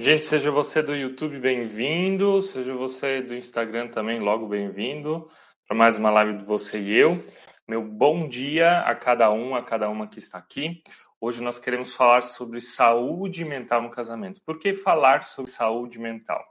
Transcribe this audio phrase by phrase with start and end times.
[0.00, 5.28] Gente, seja você do YouTube bem-vindo, seja você do Instagram também, logo bem-vindo
[5.66, 7.20] para mais uma live de você e eu.
[7.66, 10.84] Meu bom dia a cada um, a cada uma que está aqui.
[11.20, 14.40] Hoje nós queremos falar sobre saúde mental no casamento.
[14.42, 16.44] Por que falar sobre saúde mental?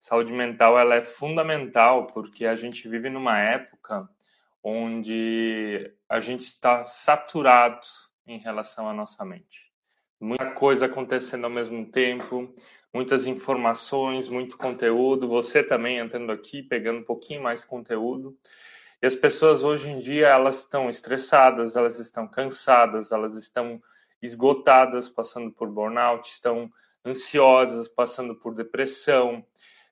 [0.00, 4.08] Saúde mental ela é fundamental porque a gente vive numa época
[4.64, 7.86] onde a gente está saturado
[8.26, 9.70] em relação à nossa mente.
[10.20, 12.52] Muita coisa acontecendo ao mesmo tempo,
[12.92, 15.28] muitas informações, muito conteúdo.
[15.28, 18.36] Você também entrando aqui, pegando um pouquinho mais conteúdo.
[19.02, 23.82] E as pessoas hoje em dia elas estão estressadas, elas estão cansadas, elas estão
[24.20, 26.70] esgotadas, passando por burnout, estão
[27.04, 29.44] ansiosas, passando por depressão,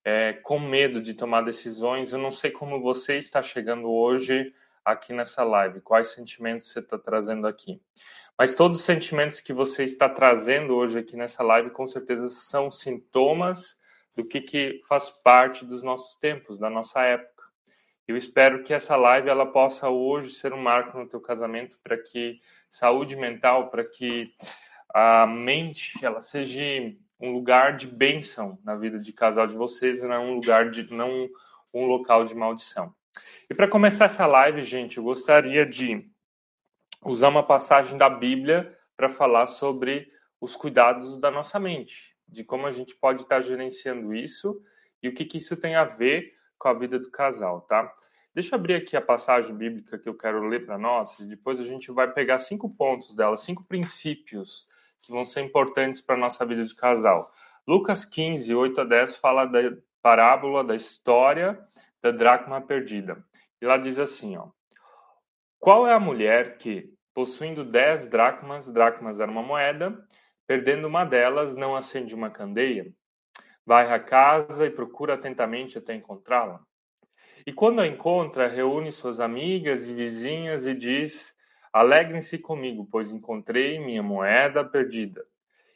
[0.05, 2.13] é, com medo de tomar decisões.
[2.13, 4.53] Eu não sei como você está chegando hoje
[4.85, 7.81] aqui nessa live, quais sentimentos você está trazendo aqui.
[8.39, 12.71] Mas todos os sentimentos que você está trazendo hoje aqui nessa live, com certeza são
[12.71, 13.77] sintomas
[14.17, 17.45] do que, que faz parte dos nossos tempos, da nossa época.
[18.07, 21.99] Eu espero que essa live ela possa hoje ser um marco no teu casamento para
[21.99, 22.41] que
[22.71, 24.33] saúde mental, para que
[24.95, 26.63] a mente ela seja
[27.21, 31.29] um lugar de bênção na vida de casal de vocês não um lugar de não
[31.75, 32.95] um local de maldição.
[33.51, 36.09] E para começar essa live, gente, eu gostaria de
[37.05, 40.11] usar uma passagem da Bíblia para falar sobre
[40.41, 44.61] os cuidados da nossa mente, de como a gente pode estar gerenciando isso
[45.03, 47.93] e o que, que isso tem a ver com a vida do casal, tá?
[48.35, 51.59] Deixa eu abrir aqui a passagem bíblica que eu quero ler para nós, e depois
[51.59, 54.67] a gente vai pegar cinco pontos dela, cinco princípios
[55.01, 57.33] que vão ser importantes para a nossa vida de casal.
[57.67, 59.59] Lucas 15, 8 a 10 fala da
[60.03, 61.59] parábola da história
[62.03, 63.25] da dracma perdida.
[63.61, 64.49] E lá diz assim, ó:
[65.59, 69.99] qual é a mulher que, possuindo dez dracmas, dracmas era uma moeda,
[70.47, 72.93] perdendo uma delas, não acende uma candeia?
[73.67, 76.61] Vai à casa e procura atentamente até encontrá-la?
[77.47, 81.35] E quando a encontra, reúne suas amigas e vizinhas e diz:
[81.73, 85.25] Alegrem-se comigo, pois encontrei minha moeda perdida.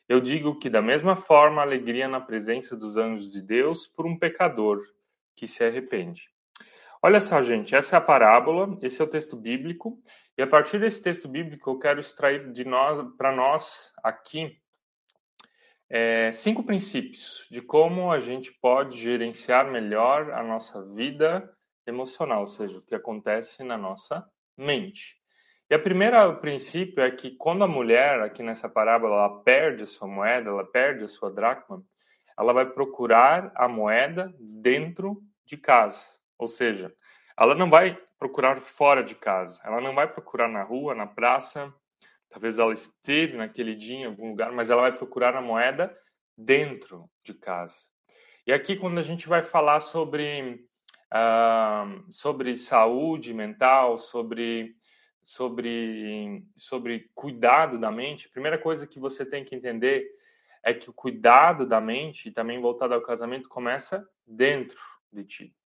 [0.09, 4.19] Eu digo que, da mesma forma, alegria na presença dos anjos de Deus por um
[4.19, 4.83] pecador
[5.37, 6.32] que se arrepende.
[7.05, 10.01] Olha só, gente, essa é a parábola, esse é o texto bíblico,
[10.39, 14.57] e a partir desse texto bíblico eu quero extrair de nós, para nós aqui,
[15.91, 21.53] é, cinco princípios de como a gente pode gerenciar melhor a nossa vida
[21.85, 24.25] emocional, ou seja, o que acontece na nossa
[24.57, 25.17] mente.
[25.69, 29.87] E a primeira princípio é que quando a mulher, aqui nessa parábola, ela perde a
[29.87, 31.83] sua moeda, ela perde a sua dracma,
[32.39, 36.01] ela vai procurar a moeda dentro de casa.
[36.43, 36.93] Ou seja,
[37.39, 41.73] ela não vai procurar fora de casa, ela não vai procurar na rua, na praça,
[42.29, 45.97] talvez ela esteve naquele dia em algum lugar, mas ela vai procurar a moeda
[46.37, 47.77] dentro de casa.
[48.45, 50.67] E aqui, quando a gente vai falar sobre,
[51.15, 54.75] uh, sobre saúde mental, sobre,
[55.23, 60.11] sobre, sobre cuidado da mente, a primeira coisa que você tem que entender
[60.61, 64.81] é que o cuidado da mente, também voltado ao casamento, começa dentro
[65.13, 65.62] de ti.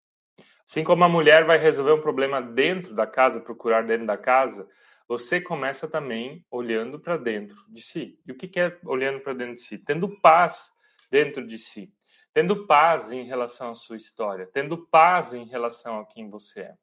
[0.68, 4.66] Assim como a mulher vai resolver um problema dentro da casa, procurar dentro da casa,
[5.06, 8.18] você começa também olhando para dentro de si.
[8.26, 9.78] E o que é olhando para dentro de si?
[9.78, 10.70] Tendo paz
[11.10, 11.92] dentro de si,
[12.32, 16.74] tendo paz em relação à sua história, tendo paz em relação a quem você é.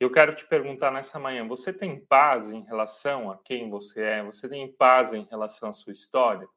[0.00, 4.22] Eu quero te perguntar nessa manhã: você tem paz em relação a quem você é?
[4.24, 6.48] Você tem paz em relação à sua história?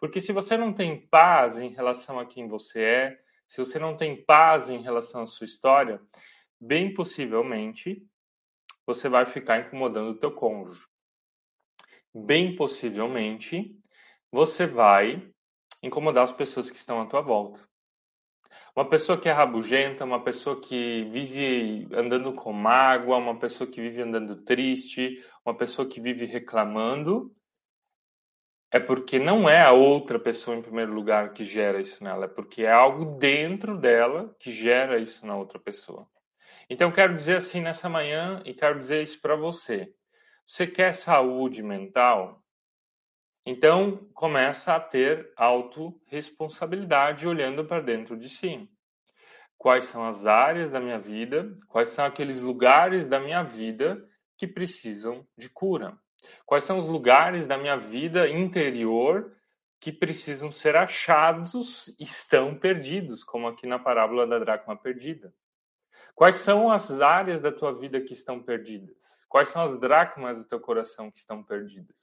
[0.00, 3.18] Porque se você não tem paz em relação a quem você é,
[3.50, 6.00] se você não tem paz em relação à sua história,
[6.60, 8.00] bem possivelmente
[8.86, 10.86] você vai ficar incomodando o teu cônjuge.
[12.14, 13.76] Bem possivelmente
[14.30, 15.28] você vai
[15.82, 17.68] incomodar as pessoas que estão à tua volta.
[18.74, 23.80] Uma pessoa que é rabugenta, uma pessoa que vive andando com mágoa, uma pessoa que
[23.80, 27.34] vive andando triste, uma pessoa que vive reclamando,
[28.72, 32.28] é porque não é a outra pessoa em primeiro lugar que gera isso nela, é
[32.28, 36.06] porque é algo dentro dela que gera isso na outra pessoa.
[36.68, 39.92] Então quero dizer assim nessa manhã e quero dizer isso para você.
[40.46, 42.40] Você quer saúde mental?
[43.44, 48.68] Então começa a ter autorresponsabilidade olhando para dentro de si.
[49.58, 51.56] Quais são as áreas da minha vida?
[51.66, 54.00] Quais são aqueles lugares da minha vida
[54.36, 55.98] que precisam de cura?
[56.46, 59.36] Quais são os lugares da minha vida interior
[59.80, 65.32] que precisam ser achados e estão perdidos, como aqui na parábola da dracma perdida?
[66.14, 68.94] Quais são as áreas da tua vida que estão perdidas?
[69.28, 71.96] Quais são as dracmas do teu coração que estão perdidas?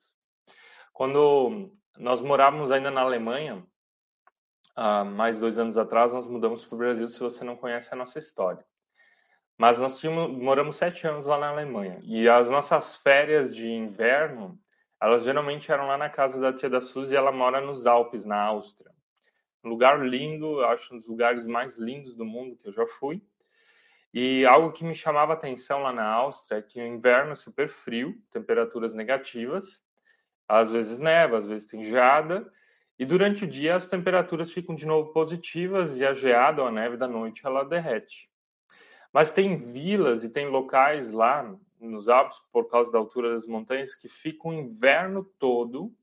[0.92, 3.64] Quando nós morávamos ainda na Alemanha,
[4.76, 7.98] há mais dois anos atrás, nós mudamos para o Brasil, se você não conhece a
[7.98, 8.66] nossa história.
[9.58, 12.00] Mas nós tínhamos, moramos sete anos lá na Alemanha.
[12.04, 14.60] E as nossas férias de inverno,
[15.02, 18.40] elas geralmente eram lá na casa da tia da Suzy ela mora nos Alpes, na
[18.40, 18.92] Áustria.
[19.64, 23.22] Um lugar lindo, acho um dos lugares mais lindos do mundo que eu já fui.
[24.14, 27.68] E algo que me chamava atenção lá na Áustria é que o inverno é super
[27.68, 29.84] frio, temperaturas negativas,
[30.48, 32.50] às vezes neva, às vezes tem geada,
[32.98, 36.72] e durante o dia as temperaturas ficam de novo positivas e a geada ou a
[36.72, 38.30] neve da noite ela derrete.
[39.14, 43.96] Mas tem vilas e tem locais lá nos Alpes, por causa da altura das montanhas,
[43.96, 45.94] que ficam o inverno todo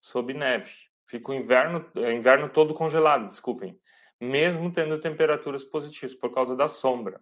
[0.00, 0.70] sob neve.
[1.06, 3.78] Fica o inverno, é, inverno todo congelado, desculpem.
[4.20, 7.20] Mesmo tendo temperaturas positivas, por causa da sombra.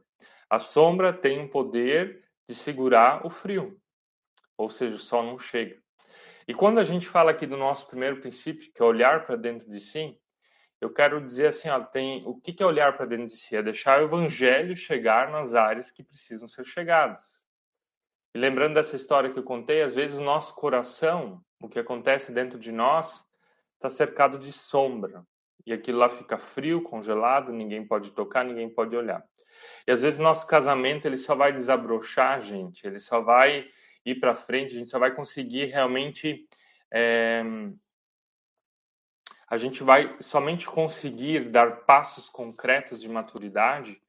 [0.48, 3.78] A sombra tem um poder de segurar o frio.
[4.56, 5.78] Ou seja, o sol não chega.
[6.46, 9.70] E quando a gente fala aqui do nosso primeiro princípio, que é olhar para dentro
[9.70, 10.18] de si,
[10.80, 13.54] eu quero dizer assim, ó, tem o que é olhar para dentro de si?
[13.54, 17.44] É deixar o evangelho chegar nas áreas que precisam ser chegadas.
[18.34, 22.32] E lembrando dessa história que eu contei, às vezes o nosso coração, o que acontece
[22.32, 23.22] dentro de nós,
[23.74, 25.22] está cercado de sombra.
[25.66, 29.22] E aquilo lá fica frio, congelado, ninguém pode tocar, ninguém pode olhar.
[29.86, 33.68] E às vezes nosso casamento ele só vai desabrochar, gente, ele só vai
[34.04, 36.46] ir para frente, a gente só vai conseguir realmente
[36.90, 37.42] é,
[39.50, 44.00] a gente vai somente conseguir dar passos concretos de maturidade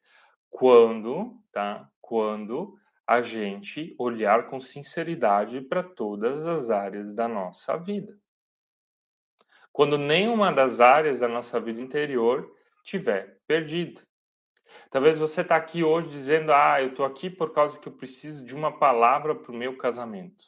[0.51, 1.89] quando, tá?
[1.99, 2.77] Quando
[3.07, 8.15] a gente olhar com sinceridade para todas as áreas da nossa vida.
[9.73, 13.99] Quando nenhuma das áreas da nossa vida interior tiver perdida.
[14.91, 18.45] Talvez você está aqui hoje dizendo: Ah, eu estou aqui por causa que eu preciso
[18.45, 20.45] de uma palavra para o meu casamento.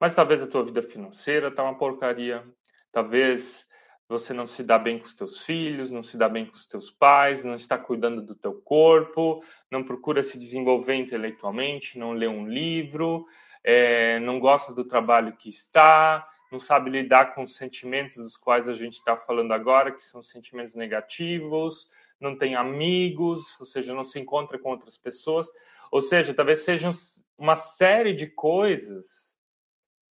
[0.00, 2.42] Mas talvez a tua vida financeira está uma porcaria.
[2.90, 3.66] Talvez
[4.08, 6.66] você não se dá bem com os teus filhos, não se dá bem com os
[6.66, 12.28] teus pais, não está cuidando do teu corpo, não procura se desenvolver intelectualmente, não lê
[12.28, 13.26] um livro,
[13.64, 18.68] é, não gosta do trabalho que está, não sabe lidar com os sentimentos dos quais
[18.68, 24.04] a gente está falando agora, que são sentimentos negativos, não tem amigos, ou seja, não
[24.04, 25.48] se encontra com outras pessoas,
[25.90, 26.92] ou seja, talvez sejam
[27.36, 29.06] uma série de coisas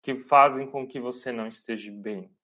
[0.01, 2.34] que fazem com que você não esteja bem.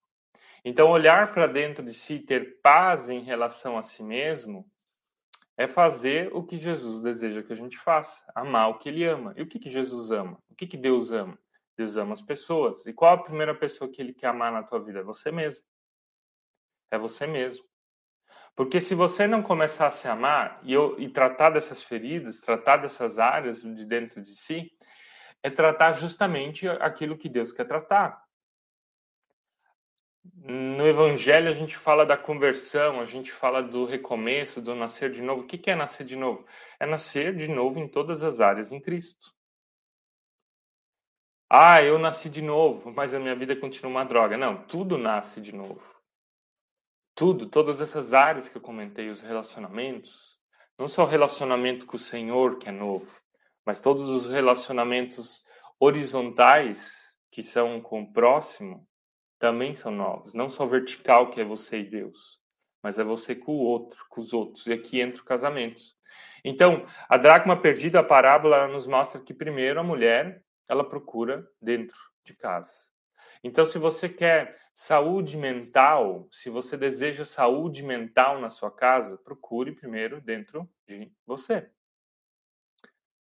[0.63, 4.69] Então, olhar para dentro de si, ter paz em relação a si mesmo,
[5.57, 9.33] é fazer o que Jesus deseja que a gente faça, amar o que ele ama.
[9.35, 10.37] E o que, que Jesus ama?
[10.49, 11.37] O que, que Deus ama?
[11.77, 12.85] Deus ama as pessoas.
[12.85, 14.99] E qual a primeira pessoa que ele quer amar na tua vida?
[14.99, 15.61] É você mesmo.
[16.91, 17.63] É você mesmo.
[18.55, 22.77] Porque se você não começar a se amar e, eu, e tratar dessas feridas, tratar
[22.77, 24.71] dessas áreas de dentro de si,
[25.41, 28.21] é tratar justamente aquilo que Deus quer tratar.
[30.23, 35.21] No Evangelho a gente fala da conversão, a gente fala do recomeço, do nascer de
[35.21, 35.41] novo.
[35.41, 36.45] O que é nascer de novo?
[36.79, 39.33] É nascer de novo em todas as áreas em Cristo.
[41.49, 44.37] Ah, eu nasci de novo, mas a minha vida continua uma droga.
[44.37, 45.83] Não, tudo nasce de novo.
[47.13, 50.39] Tudo, todas essas áreas que eu comentei, os relacionamentos,
[50.79, 53.11] não só o relacionamento com o Senhor que é novo,
[53.65, 55.43] mas todos os relacionamentos
[55.79, 56.95] horizontais
[57.29, 58.87] que são com o próximo,
[59.41, 60.33] também são novos.
[60.33, 62.39] Não só vertical, que é você e Deus,
[62.81, 64.67] mas é você com o outro, com os outros.
[64.67, 65.81] E aqui entra o casamento.
[66.45, 71.97] Então, a dracma perdida, a parábola, nos mostra que primeiro a mulher, ela procura dentro
[72.23, 72.71] de casa.
[73.43, 79.71] Então, se você quer saúde mental, se você deseja saúde mental na sua casa, procure
[79.71, 81.67] primeiro dentro de você.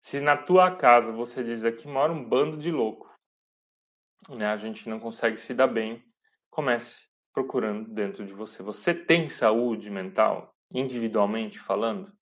[0.01, 3.10] Se na tua casa você diz aqui mora um bando de louco,
[4.29, 6.03] né, a gente não consegue se dar bem,
[6.51, 6.97] comece
[7.33, 8.63] procurando dentro de você.
[8.63, 12.13] Você tem saúde mental, individualmente falando?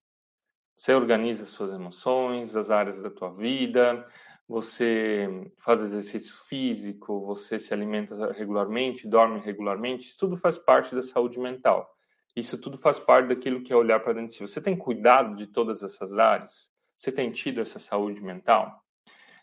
[0.77, 4.07] Você organiza suas emoções, as áreas da tua vida,
[4.47, 5.27] você
[5.59, 11.37] faz exercício físico, você se alimenta regularmente, dorme regularmente, isso tudo faz parte da saúde
[11.37, 11.87] mental.
[12.35, 14.41] Isso tudo faz parte daquilo que é olhar para dentro de si.
[14.41, 16.69] Você tem cuidado de todas essas áreas?
[16.95, 18.83] Você tem tido essa saúde mental?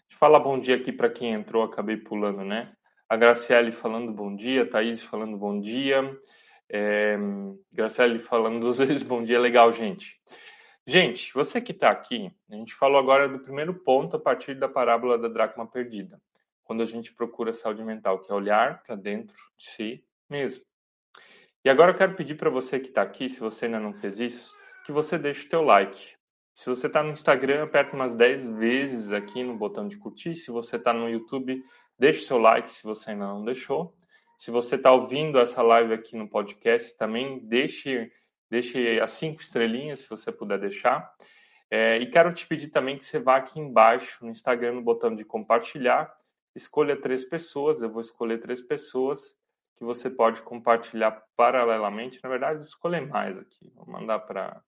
[0.09, 2.73] Deixa eu falar bom dia aqui para quem entrou, acabei pulando, né?
[3.09, 6.19] A Graciele falando bom dia, Thaís falando bom dia,
[6.69, 7.17] é,
[7.73, 10.17] Graciele falando duas vezes bom dia, legal, gente.
[10.87, 14.69] Gente, você que está aqui, a gente falou agora do primeiro ponto a partir da
[14.69, 16.21] parábola da dracma perdida,
[16.63, 20.65] quando a gente procura saúde mental, que é olhar para dentro de si mesmo.
[21.65, 24.21] E agora eu quero pedir para você que está aqui, se você ainda não fez
[24.21, 26.16] isso, que você deixe o teu like.
[26.57, 30.35] Se você está no Instagram, aperta umas 10 vezes aqui no botão de curtir.
[30.35, 31.63] Se você está no YouTube,
[31.99, 33.95] deixe seu like se você ainda não deixou.
[34.39, 38.11] Se você está ouvindo essa live aqui no podcast, também deixe,
[38.51, 41.15] deixe as cinco estrelinhas, se você puder deixar.
[41.71, 45.15] É, e quero te pedir também que você vá aqui embaixo no Instagram, no botão
[45.15, 46.11] de compartilhar,
[46.55, 49.37] escolha três pessoas, eu vou escolher três pessoas
[49.77, 52.19] que você pode compartilhar paralelamente.
[52.23, 54.63] Na verdade, escolher mais aqui, vou mandar para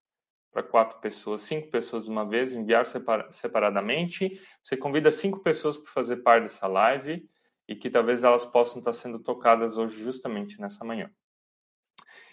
[0.53, 2.87] para quatro pessoas, cinco pessoas de uma vez, enviar
[3.31, 4.41] separadamente.
[4.63, 7.29] Você convida cinco pessoas para fazer parte dessa live
[7.67, 11.11] e que talvez elas possam estar sendo tocadas hoje justamente nessa manhã.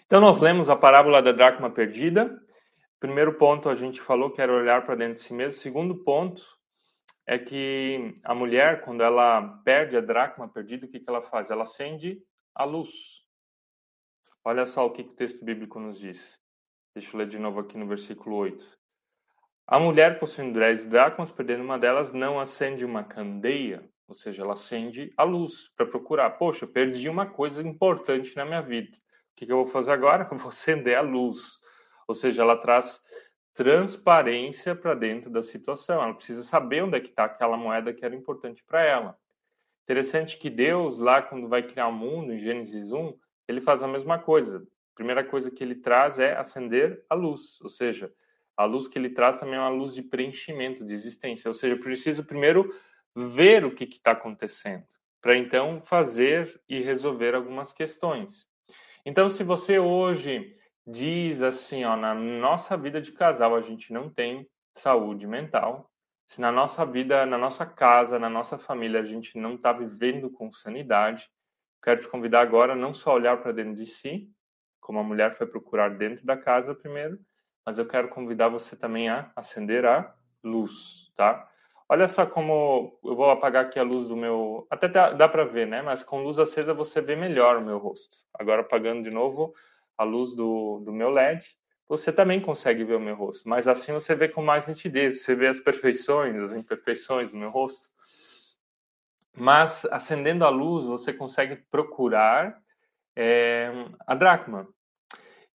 [0.06, 2.40] Então nós lemos a parábola da dracma perdida.
[2.98, 5.60] Primeiro ponto a gente falou que era olhar para dentro de si mesmo.
[5.60, 6.42] Segundo ponto
[7.26, 11.50] é que a mulher, quando ela perde a dracma perdida, o que, que ela faz?
[11.50, 12.22] Ela acende
[12.54, 12.90] a luz.
[14.44, 16.38] Olha só o que, que o texto bíblico nos diz.
[16.96, 18.64] Deixa eu ler de novo aqui no versículo 8.
[19.66, 24.54] A mulher possuindo dez dracmas, perdendo uma delas, não acende uma candeia, ou seja, ela
[24.54, 26.30] acende a luz para procurar.
[26.38, 28.96] Poxa, perdi uma coisa importante na minha vida.
[28.96, 29.00] O
[29.36, 30.24] que, que eu vou fazer agora?
[30.32, 31.60] Eu vou acender a luz.
[32.08, 32.98] Ou seja, ela traz
[33.52, 36.02] transparência para dentro da situação.
[36.02, 39.18] Ela precisa saber onde é que está aquela moeda que era importante para ela.
[39.84, 43.86] Interessante que Deus, lá quando vai criar o mundo, em Gênesis 1, ele faz a
[43.86, 44.66] mesma coisa.
[44.96, 48.10] Primeira coisa que ele traz é acender a luz, ou seja,
[48.56, 51.48] a luz que ele traz também é uma luz de preenchimento, de existência.
[51.48, 52.74] Ou seja, eu preciso primeiro
[53.14, 54.84] ver o que está acontecendo,
[55.20, 58.48] para então fazer e resolver algumas questões.
[59.04, 64.08] Então, se você hoje diz assim, ó, na nossa vida de casal a gente não
[64.08, 65.90] tem saúde mental,
[66.26, 70.30] se na nossa vida, na nossa casa, na nossa família a gente não está vivendo
[70.30, 71.28] com sanidade,
[71.82, 74.28] quero te convidar agora não só olhar para dentro de si,
[74.86, 77.18] como a mulher foi procurar dentro da casa primeiro,
[77.66, 80.14] mas eu quero convidar você também a acender a
[80.44, 81.50] luz, tá?
[81.88, 84.64] Olha só como eu vou apagar aqui a luz do meu.
[84.70, 85.82] Até dá, dá para ver, né?
[85.82, 88.16] Mas com luz acesa você vê melhor o meu rosto.
[88.32, 89.52] Agora apagando de novo,
[89.98, 91.44] a luz do, do meu LED,
[91.88, 93.48] você também consegue ver o meu rosto.
[93.48, 97.50] Mas assim você vê com mais nitidez, você vê as perfeições, as imperfeições do meu
[97.50, 97.88] rosto.
[99.36, 102.56] Mas acendendo a luz, você consegue procurar
[103.16, 103.72] é,
[104.06, 104.68] a dracma.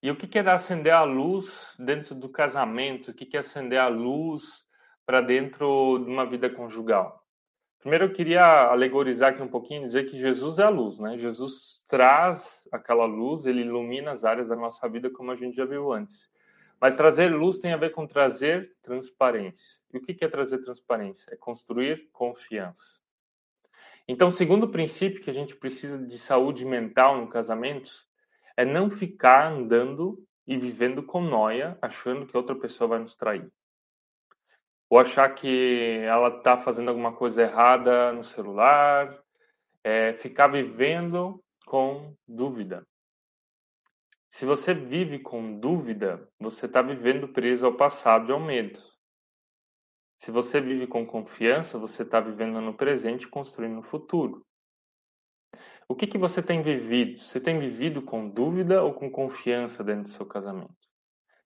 [0.04, 3.12] E o que é acender a luz dentro do casamento?
[3.12, 4.66] O que é acender a luz
[5.06, 7.24] para dentro de uma vida conjugal?
[7.80, 11.18] Primeiro eu queria alegorizar aqui um pouquinho, dizer que Jesus é a luz, né?
[11.18, 15.66] Jesus traz aquela luz, ele ilumina as áreas da nossa vida, como a gente já
[15.66, 16.30] viu antes.
[16.80, 19.80] Mas trazer luz tem a ver com trazer transparência.
[19.94, 21.32] E o que é trazer transparência?
[21.32, 23.00] É construir confiança.
[24.08, 27.92] Então, segundo princípio que a gente precisa de saúde mental no casamento
[28.58, 33.52] é não ficar andando e vivendo com noia, achando que outra pessoa vai nos trair
[34.92, 39.18] ou achar que ela está fazendo alguma coisa errada no celular,
[39.82, 42.86] é, ficar vivendo com dúvida.
[44.32, 48.82] Se você vive com dúvida, você está vivendo preso ao passado e ao medo.
[50.18, 54.46] Se você vive com confiança, você está vivendo no presente, construindo o futuro.
[55.92, 57.20] O que, que você tem vivido?
[57.20, 60.74] Você tem vivido com dúvida ou com confiança dentro do seu casamento?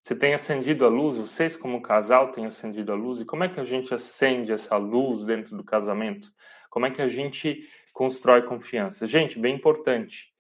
[0.03, 1.17] Você tem acendido a luz?
[1.17, 3.19] Vocês, como casal, têm acendido a luz?
[3.19, 6.31] E como é que a gente acende essa luz dentro do casamento?
[6.69, 9.07] Como é que a gente constrói confiança?
[9.07, 10.31] Gente, bem importante.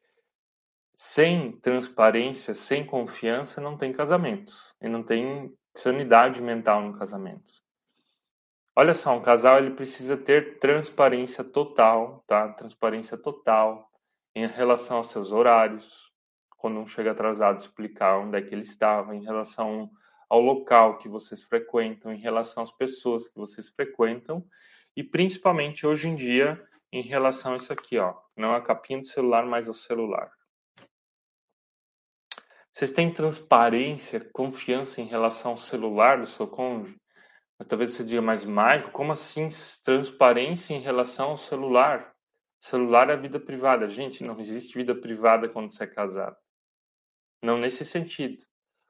[0.93, 4.53] Sem transparência, sem confiança, não tem casamento.
[4.83, 7.55] E não tem sanidade mental no casamento.
[8.75, 12.49] Olha só, um casal ele precisa ter transparência total, tá?
[12.49, 13.89] Transparência total
[14.35, 16.11] em relação aos seus horários,
[16.57, 19.89] quando um chega atrasado, explicar onde é que ele estava em relação
[20.29, 24.45] ao local que vocês frequentam, em relação às pessoas que vocês frequentam
[24.95, 26.61] e principalmente hoje em dia
[26.91, 30.31] em relação a isso aqui, ó, não a capinha do celular, mas ao celular.
[32.71, 36.97] Vocês têm transparência, confiança em relação ao celular do seu cônjuge?
[37.69, 39.47] talvez você diga, mais mágico, como assim
[39.83, 42.14] transparência em relação ao celular?
[42.65, 43.87] Celular é vida privada.
[43.87, 46.35] Gente, não existe vida privada quando você é casado.
[47.43, 48.43] Não nesse sentido.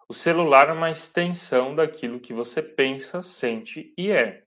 [0.07, 4.45] O celular é uma extensão daquilo que você pensa, sente e é.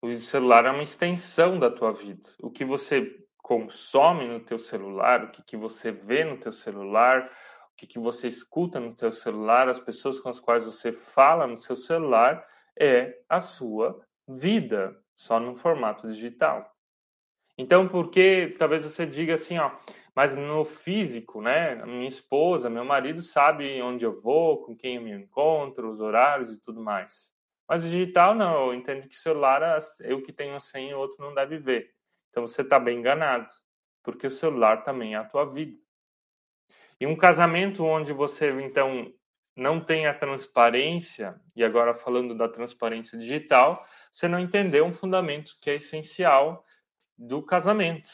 [0.00, 2.30] O celular é uma extensão da tua vida.
[2.40, 7.30] O que você consome no teu celular, o que, que você vê no teu celular,
[7.72, 11.46] o que, que você escuta no teu celular, as pessoas com as quais você fala
[11.46, 12.42] no seu celular,
[12.74, 16.74] é a sua vida, só no formato digital.
[17.58, 19.72] Então, por que talvez você diga assim, ó,
[20.14, 21.74] mas no físico, né?
[21.84, 26.52] Minha esposa, meu marido sabe onde eu vou, com quem eu me encontro, os horários
[26.52, 27.32] e tudo mais.
[27.68, 31.34] Mas o digital não, eu entendo que celular, eu que tenho senha, o outro não
[31.34, 31.90] deve ver.
[32.30, 33.48] Então você está bem enganado.
[34.02, 35.76] porque o celular também é a tua vida.
[36.98, 39.12] E um casamento onde você, então,
[39.54, 45.58] não tem a transparência, e agora falando da transparência digital, você não entendeu um fundamento
[45.60, 46.64] que é essencial
[47.18, 48.08] do casamento.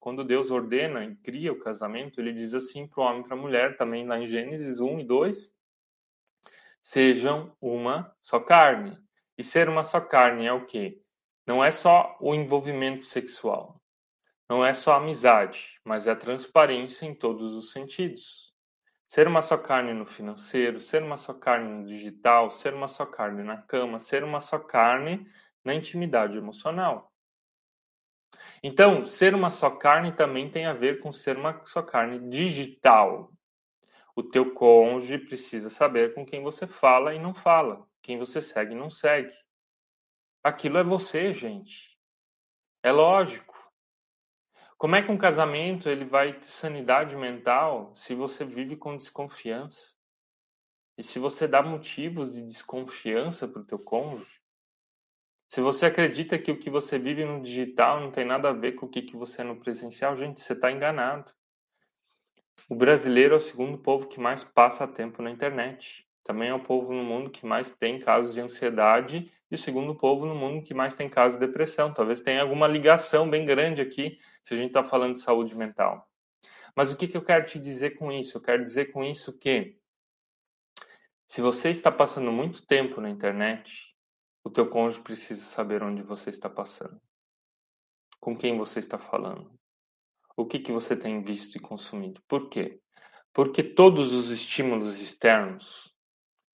[0.00, 3.36] Quando Deus ordena e cria o casamento, ele diz assim para o homem e para
[3.36, 5.54] a mulher, também lá em Gênesis 1 e 2,
[6.82, 8.98] sejam uma só carne.
[9.36, 11.00] E ser uma só carne é o quê?
[11.46, 13.80] Não é só o envolvimento sexual,
[14.48, 18.52] não é só amizade, mas é a transparência em todos os sentidos.
[19.06, 23.06] Ser uma só carne no financeiro, ser uma só carne no digital, ser uma só
[23.06, 25.26] carne na cama, ser uma só carne
[25.64, 27.07] na intimidade emocional.
[28.62, 33.32] Então, ser uma só carne também tem a ver com ser uma só carne digital.
[34.14, 38.72] O teu cônjuge precisa saber com quem você fala e não fala, quem você segue
[38.72, 39.32] e não segue.
[40.42, 41.96] Aquilo é você, gente.
[42.82, 43.56] É lógico.
[44.76, 49.92] Como é que um casamento ele vai ter sanidade mental se você vive com desconfiança?
[50.96, 54.37] E se você dá motivos de desconfiança para o teu cônjuge?
[55.48, 58.72] Se você acredita que o que você vive no digital não tem nada a ver
[58.72, 61.32] com o que, você é no presencial, gente, você está enganado.
[62.68, 66.06] O brasileiro é o segundo povo que mais passa tempo na internet.
[66.22, 69.94] Também é o povo no mundo que mais tem casos de ansiedade e o segundo
[69.94, 71.94] povo no mundo que mais tem casos de depressão.
[71.94, 76.06] Talvez tenha alguma ligação bem grande aqui se a gente está falando de saúde mental.
[76.76, 78.36] Mas o que, que eu quero te dizer com isso?
[78.36, 79.78] Eu quero dizer com isso que
[81.26, 83.87] se você está passando muito tempo na internet,
[84.48, 86.98] o teu cônjuge precisa saber onde você está passando.
[88.18, 89.52] Com quem você está falando.
[90.34, 92.22] O que, que você tem visto e consumido.
[92.26, 92.80] Por quê?
[93.34, 95.94] Porque todos os estímulos externos,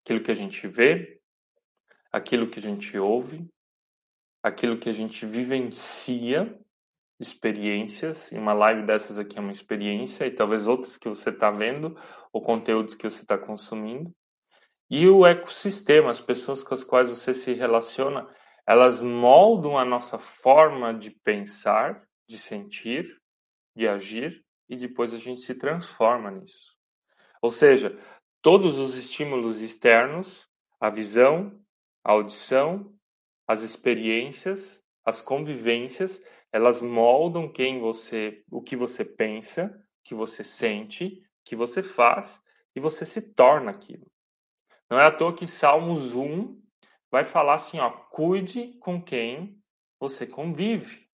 [0.03, 1.21] aquilo que a gente vê,
[2.11, 3.49] aquilo que a gente ouve,
[4.43, 6.59] aquilo que a gente vivencia,
[7.21, 11.49] experiências, e uma live dessas aqui é uma experiência, e talvez outras que você está
[11.49, 11.97] vendo,
[12.33, 14.13] ou conteúdos que você está consumindo,
[14.91, 18.29] e o ecossistema, as pessoas com as quais você se relaciona,
[18.67, 23.07] elas moldam a nossa forma de pensar, de sentir,
[23.77, 26.75] de agir e depois a gente se transforma nisso.
[27.43, 27.99] Ou seja,
[28.41, 30.49] todos os estímulos externos,
[30.81, 31.61] a visão,
[32.03, 32.95] a audição,
[33.47, 39.67] as experiências, as convivências, elas moldam quem você, o que você pensa,
[40.01, 42.41] o que você sente, o que você faz
[42.75, 44.07] e você se torna aquilo.
[44.95, 46.57] Não é à toa que Salmos 1
[47.11, 49.61] vai falar assim, ó, cuide com quem
[49.99, 51.09] você convive.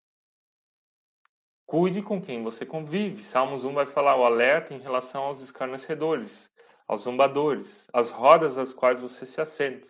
[1.66, 3.24] Cuide com quem você convive.
[3.24, 6.52] Salmos 1 vai falar o alerta em relação aos escarnecedores,
[6.86, 9.88] aos zombadores, às rodas às quais você se assenta.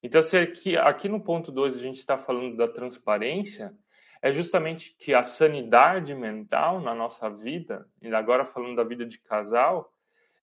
[0.00, 3.74] Então, se aqui, aqui no ponto 2 a gente está falando da transparência,
[4.22, 9.18] é justamente que a sanidade mental na nossa vida, e agora falando da vida de
[9.18, 9.92] casal,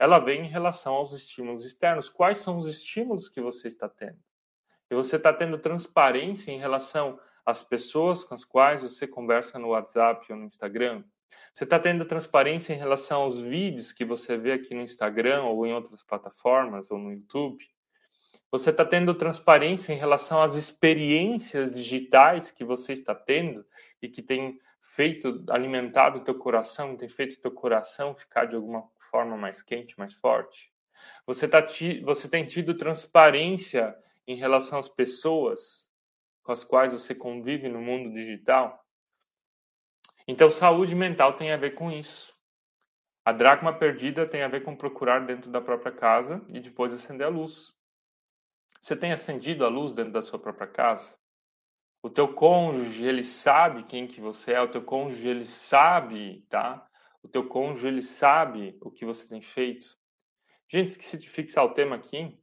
[0.03, 2.09] ela vem em relação aos estímulos externos.
[2.09, 4.19] Quais são os estímulos que você está tendo?
[4.91, 9.69] E você está tendo transparência em relação às pessoas com as quais você conversa no
[9.69, 11.05] WhatsApp ou no Instagram?
[11.53, 15.65] Você está tendo transparência em relação aos vídeos que você vê aqui no Instagram ou
[15.65, 17.63] em outras plataformas ou no YouTube?
[18.51, 23.65] Você está tendo transparência em relação às experiências digitais que você está tendo
[24.01, 28.55] e que tem feito, alimentado o teu coração, tem feito o teu coração ficar de
[28.55, 28.81] alguma
[29.13, 30.73] forma mais quente, mais forte?
[31.27, 31.63] Você, tá
[32.03, 33.95] você tem tido transparência
[34.25, 35.85] em relação às pessoas
[36.41, 38.83] com as quais você convive no mundo digital?
[40.27, 42.33] Então, saúde mental tem a ver com isso.
[43.23, 47.27] A dracma perdida tem a ver com procurar dentro da própria casa e depois acender
[47.27, 47.71] a luz.
[48.81, 51.17] Você tem acendido a luz dentro da sua própria casa?
[52.01, 56.85] O teu cônjuge, ele sabe quem que você é, o teu cônjuge, ele sabe, tá?
[57.23, 59.97] O teu cônjuge, ele sabe o que você tem feito.
[60.67, 62.37] Gente, esqueci de fixar o tema aqui.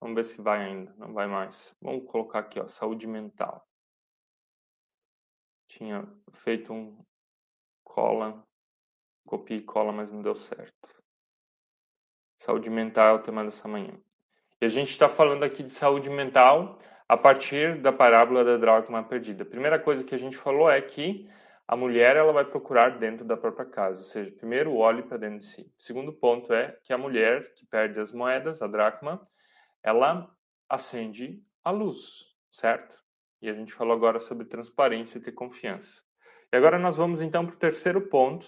[0.00, 0.92] Vamos ver se vai ainda.
[0.98, 1.74] Não vai mais.
[1.80, 3.66] Vamos colocar aqui, ó, saúde mental.
[5.68, 6.98] Tinha feito um
[7.84, 8.44] cola,
[9.26, 10.88] copia e cola, mas não deu certo.
[12.40, 13.98] Saúde mental é o tema dessa manhã.
[14.60, 19.02] E a gente está falando aqui de saúde mental a partir da parábola da dracma
[19.02, 19.42] perdida.
[19.42, 21.28] A primeira coisa que a gente falou é que
[21.68, 25.40] a mulher ela vai procurar dentro da própria casa, ou seja, primeiro olhe para dentro
[25.40, 25.72] de si.
[25.76, 29.26] Segundo ponto é que a mulher que perde as moedas, a dracma,
[29.82, 30.30] ela
[30.68, 31.98] acende a luz,
[32.52, 32.96] certo?
[33.42, 36.02] E a gente falou agora sobre transparência e ter confiança.
[36.52, 38.46] E agora nós vamos então para o terceiro ponto,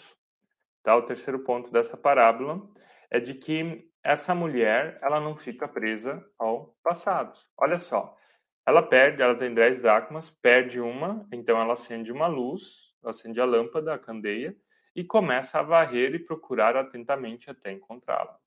[0.85, 0.96] tá?
[0.96, 2.62] O terceiro ponto dessa parábola
[3.11, 7.37] é de que essa mulher, ela não fica presa ao passado.
[7.57, 8.16] Olha só,
[8.64, 13.44] ela perde, ela tem 10 dracmas, perde uma, então ela acende uma luz, acende a
[13.44, 14.56] lâmpada, a candeia,
[14.94, 18.38] e começa a varrer e procurar atentamente até encontrá-la.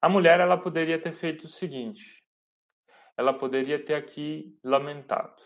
[0.00, 2.22] A mulher ela poderia ter feito o seguinte:
[3.16, 5.42] ela poderia ter aqui lamentado.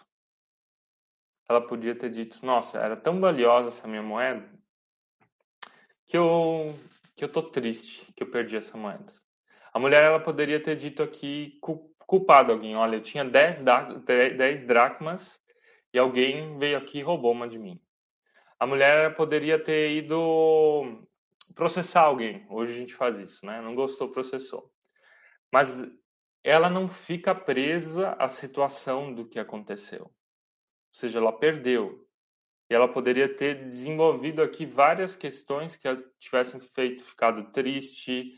[1.48, 4.48] Ela podia ter dito: Nossa, era tão valiosa essa minha moeda
[6.06, 6.74] que eu
[7.14, 9.12] que eu tô triste que eu perdi essa moeda.
[9.72, 11.58] A mulher ela poderia ter dito aqui
[11.98, 13.62] culpado alguém, olha, eu tinha 10,
[14.04, 15.38] 10 dracmas
[15.92, 17.80] e alguém veio aqui e roubou uma de mim.
[18.58, 21.06] A mulher poderia ter ido
[21.54, 22.46] processar alguém.
[22.48, 23.60] Hoje a gente faz isso, né?
[23.60, 24.70] Não gostou, processou.
[25.52, 25.68] Mas
[26.42, 30.04] ela não fica presa à situação do que aconteceu.
[30.04, 30.12] Ou
[30.92, 32.06] seja, ela perdeu.
[32.70, 38.34] E ela poderia ter desenvolvido aqui várias questões que a tivessem feito ficado triste,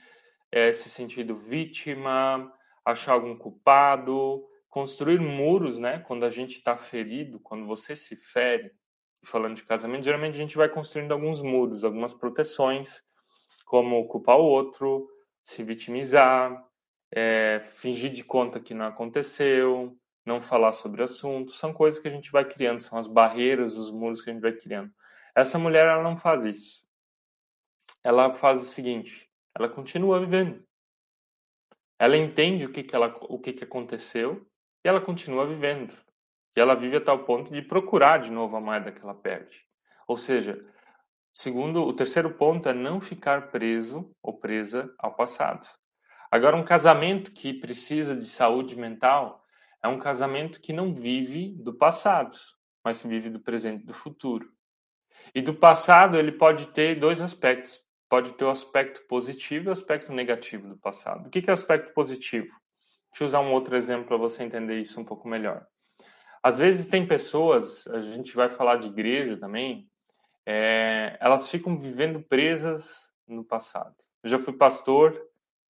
[0.51, 2.53] é, se sentido vítima,
[2.85, 6.01] achar algum culpado, construir muros, né?
[6.01, 8.73] Quando a gente está ferido, quando você se fere,
[9.25, 13.03] falando de casamento, geralmente a gente vai construindo alguns muros, algumas proteções,
[13.65, 15.09] como culpar o outro,
[15.43, 16.65] se vitimizar,
[17.11, 22.09] é, fingir de conta que não aconteceu, não falar sobre o assunto, são coisas que
[22.09, 24.93] a gente vai criando, são as barreiras, os muros que a gente vai criando.
[25.35, 26.87] Essa mulher, ela não faz isso.
[28.05, 30.63] Ela faz o seguinte, ela continua vivendo.
[31.99, 34.48] Ela entende o que, que, ela, o que, que aconteceu
[34.89, 35.93] ela continua vivendo.
[36.57, 39.61] E ela vive a tal ponto de procurar de novo a moeda que ela perde.
[40.07, 40.59] Ou seja,
[41.35, 45.69] segundo o terceiro ponto é não ficar preso ou presa ao passado.
[46.31, 49.45] Agora, um casamento que precisa de saúde mental
[49.83, 52.37] é um casamento que não vive do passado,
[52.85, 54.51] mas vive do presente e do futuro.
[55.35, 57.87] E do passado ele pode ter dois aspectos.
[58.09, 61.27] Pode ter o aspecto positivo e o aspecto negativo do passado.
[61.27, 62.51] O que é o aspecto positivo?
[63.11, 65.67] Deixa eu usar um outro exemplo para você entender isso um pouco melhor.
[66.43, 69.89] Às vezes tem pessoas, a gente vai falar de igreja também,
[70.47, 73.95] é, elas ficam vivendo presas no passado.
[74.23, 75.21] Eu já fui pastor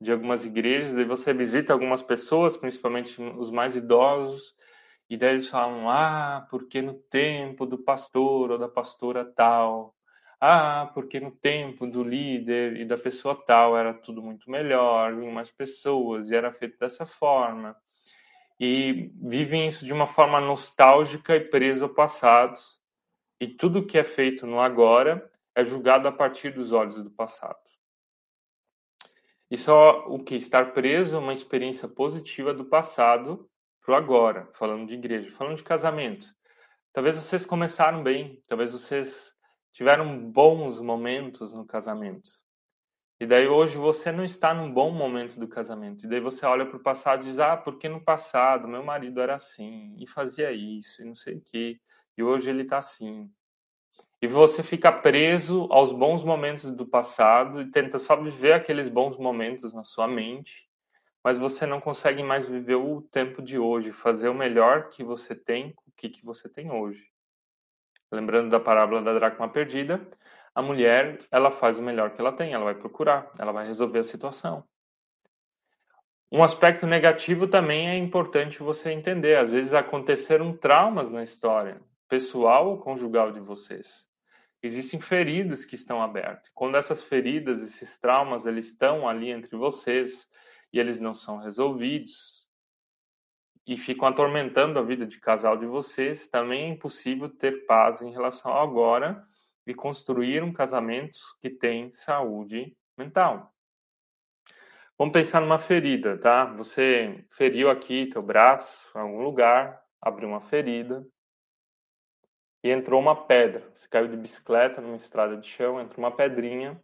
[0.01, 4.55] de algumas igrejas, e você visita algumas pessoas, principalmente os mais idosos,
[5.11, 9.94] e daí eles falam: ah, porque no tempo do pastor ou da pastora tal,
[10.40, 15.33] ah, porque no tempo do líder e da pessoa tal era tudo muito melhor, vinham
[15.33, 17.77] mais pessoas e era feito dessa forma.
[18.61, 22.59] E vivem isso de uma forma nostálgica e preso ao passado.
[23.40, 27.59] E tudo que é feito no agora é julgado a partir dos olhos do passado.
[29.51, 30.37] E só o que?
[30.37, 33.48] Estar preso a uma experiência positiva do passado
[33.81, 36.27] para o agora, falando de igreja, falando de casamento.
[36.92, 39.38] Talvez vocês começaram bem, talvez vocês
[39.79, 42.29] tiveram bons momentos no casamento.
[43.21, 46.05] E daí hoje você não está num bom momento do casamento.
[46.05, 49.21] E daí você olha para o passado e diz: Ah, porque no passado meu marido
[49.21, 51.79] era assim, e fazia isso, e não sei o quê.
[52.17, 53.31] E hoje ele está assim.
[54.21, 59.17] E você fica preso aos bons momentos do passado e tenta só viver aqueles bons
[59.17, 60.69] momentos na sua mente,
[61.23, 65.37] mas você não consegue mais viver o tempo de hoje, fazer o melhor que você
[65.37, 67.07] tem com o que, que você tem hoje.
[68.11, 70.01] Lembrando da parábola da dracma perdida,
[70.55, 74.01] a mulher, ela faz o melhor que ela tem, ela vai procurar, ela vai resolver
[74.01, 74.64] a situação.
[76.31, 79.37] Um aspecto negativo também é importante você entender.
[79.37, 84.09] Às vezes aconteceram traumas na história, pessoal ou conjugal de vocês
[84.62, 86.51] existem feridas que estão abertas.
[86.55, 90.29] Quando essas feridas, esses traumas, eles estão ali entre vocês
[90.73, 92.38] e eles não são resolvidos
[93.68, 98.11] e ficam atormentando a vida de casal de vocês, também é impossível ter paz em
[98.11, 99.22] relação ao agora
[99.66, 103.52] e construir um casamento que tem saúde mental.
[104.96, 106.46] Vamos pensar numa ferida, tá?
[106.54, 111.07] Você feriu aqui teu braço em algum lugar, abriu uma ferida,
[112.64, 113.70] e entrou uma pedra.
[113.74, 116.83] Você caiu de bicicleta numa estrada de chão, entrou uma pedrinha.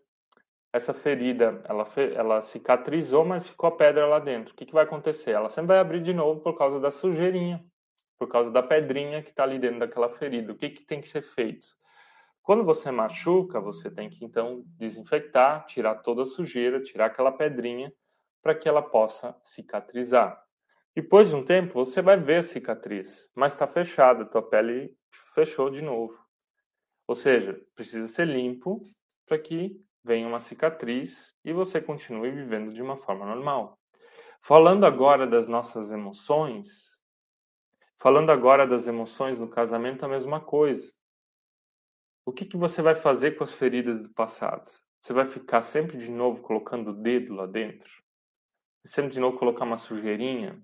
[0.75, 4.53] Essa ferida, ela, ela cicatrizou, mas ficou a pedra lá dentro.
[4.53, 5.31] O que, que vai acontecer?
[5.31, 7.65] Ela sempre vai abrir de novo por causa da sujeirinha,
[8.19, 10.51] por causa da pedrinha que está ali dentro daquela ferida.
[10.51, 11.65] O que, que tem que ser feito?
[12.43, 17.93] Quando você machuca, você tem que então desinfectar, tirar toda a sujeira, tirar aquela pedrinha
[18.43, 20.43] para que ela possa cicatrizar.
[20.93, 24.93] Depois de um tempo, você vai ver a cicatriz, mas está fechada, tua pele
[25.37, 26.19] fechou de novo.
[27.07, 28.83] Ou seja, precisa ser limpo
[29.25, 33.79] para que venha uma cicatriz e você continue vivendo de uma forma normal.
[34.41, 37.01] Falando agora das nossas emoções,
[37.99, 40.93] falando agora das emoções no casamento, a mesma coisa.
[42.27, 44.71] O que, que você vai fazer com as feridas do passado?
[45.01, 47.91] Você vai ficar sempre de novo colocando o dedo lá dentro?
[48.85, 50.63] Sempre de novo colocar uma sujeirinha?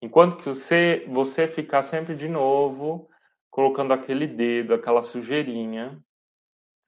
[0.00, 3.08] Enquanto que você, você ficar sempre de novo
[3.50, 6.02] colocando aquele dedo, aquela sujeirinha,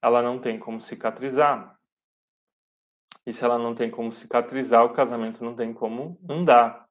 [0.01, 1.77] ela não tem como cicatrizar.
[3.25, 6.87] E se ela não tem como cicatrizar, o casamento não tem como andar.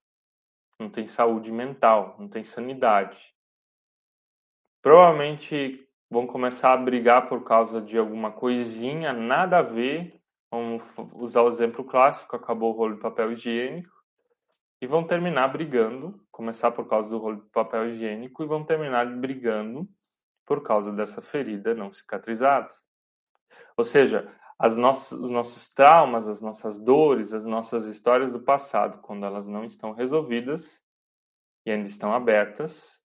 [0.78, 3.34] Não tem saúde mental, não tem sanidade.
[4.82, 10.20] Provavelmente vão começar a brigar por causa de alguma coisinha, nada a ver.
[10.50, 10.82] Vamos
[11.14, 13.96] usar o exemplo clássico: acabou o rolo de papel higiênico.
[14.80, 19.06] E vão terminar brigando, começar por causa do rolo de papel higiênico, e vão terminar
[19.16, 19.88] brigando
[20.44, 22.68] por causa dessa ferida não cicatrizada.
[23.76, 24.32] Ou seja,
[24.76, 29.64] nossas, os nossos traumas, as nossas dores, as nossas histórias do passado, quando elas não
[29.64, 30.82] estão resolvidas
[31.64, 33.00] e ainda estão abertas,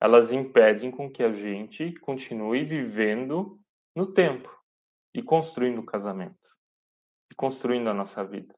[0.00, 3.60] elas impedem com que a gente continue vivendo
[3.94, 4.50] no tempo
[5.14, 6.50] e construindo o casamento
[7.30, 8.54] e construindo a nossa vida.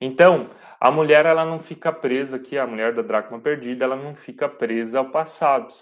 [0.00, 4.14] Então, a mulher ela não fica presa aqui, a mulher da dracma perdida, ela não
[4.14, 5.72] fica presa ao passado,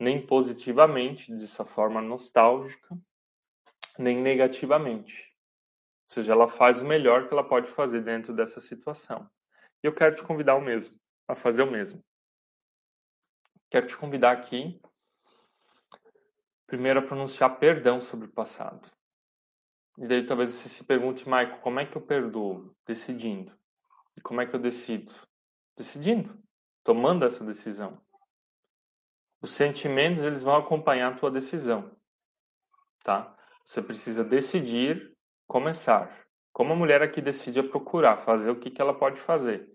[0.00, 2.96] nem positivamente, dessa forma nostálgica,
[3.98, 5.34] nem negativamente.
[6.08, 9.28] Ou seja, ela faz o melhor que ela pode fazer dentro dessa situação.
[9.82, 12.02] E eu quero te convidar ao mesmo, a fazer o mesmo.
[13.70, 14.80] Quero te convidar aqui,
[16.66, 18.90] primeiro, a pronunciar perdão sobre o passado.
[19.98, 22.74] E daí talvez você se pergunte, Maico, como é que eu perdoo?
[22.86, 23.56] Decidindo.
[24.16, 25.12] E como é que eu decido?
[25.76, 26.40] Decidindo,
[26.82, 28.00] tomando essa decisão.
[29.40, 31.94] Os sentimentos, eles vão acompanhar a tua decisão,
[33.02, 33.33] tá?
[33.64, 35.14] Você precisa decidir
[35.46, 36.24] começar.
[36.52, 39.68] Como a mulher aqui decide a procurar, fazer o que, que ela pode fazer.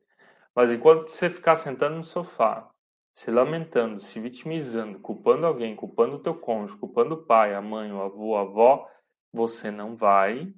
[0.56, 2.70] Mas enquanto você ficar sentando no sofá,
[3.14, 7.92] se lamentando, se vitimizando, culpando alguém, culpando o teu cônjuge, culpando o pai, a mãe,
[7.92, 8.90] o avô, a avó,
[9.34, 10.54] você não vai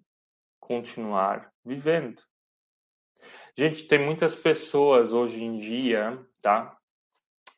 [0.60, 2.22] continuar vivendo.
[3.58, 6.78] Gente, tem muitas pessoas hoje em dia, tá?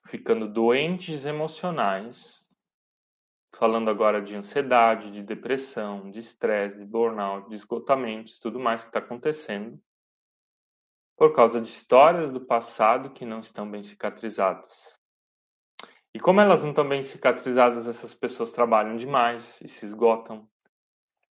[0.08, 2.43] Ficando doentes emocionais
[3.58, 8.90] falando agora de ansiedade, de depressão, de estresse, de burnout, de esgotamentos, tudo mais que
[8.90, 9.80] está acontecendo,
[11.16, 14.72] por causa de histórias do passado que não estão bem cicatrizadas.
[16.14, 20.48] E como elas não estão bem cicatrizadas, essas pessoas trabalham demais e se esgotam.